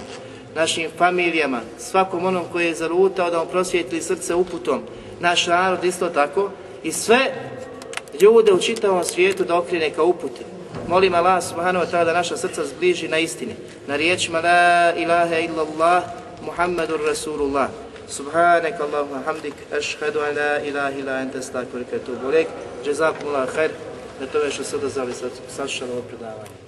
[0.55, 4.81] našim familijama, svakom onom koji je zalutao da mu prosvijetli srce uputom,
[5.19, 6.49] naš narod isto tako
[6.83, 7.19] i sve
[8.21, 10.41] ljude u čitavom svijetu da okrene ka uputi.
[10.87, 13.55] Molim Allah subhanahu wa ta'ala da naša srca zbliži na istini,
[13.87, 16.03] na riječima La ilaha illallah
[16.45, 17.69] Muhammadur Rasulullah.
[18.09, 22.47] سبحانك اللهم وبحمدك أشهد أن لا إله إلا أنت أستغفرك وأتوب إليك
[22.85, 23.71] جزاكم الله خير
[24.19, 25.13] na tome što ste odazvali
[26.09, 26.58] predavanje.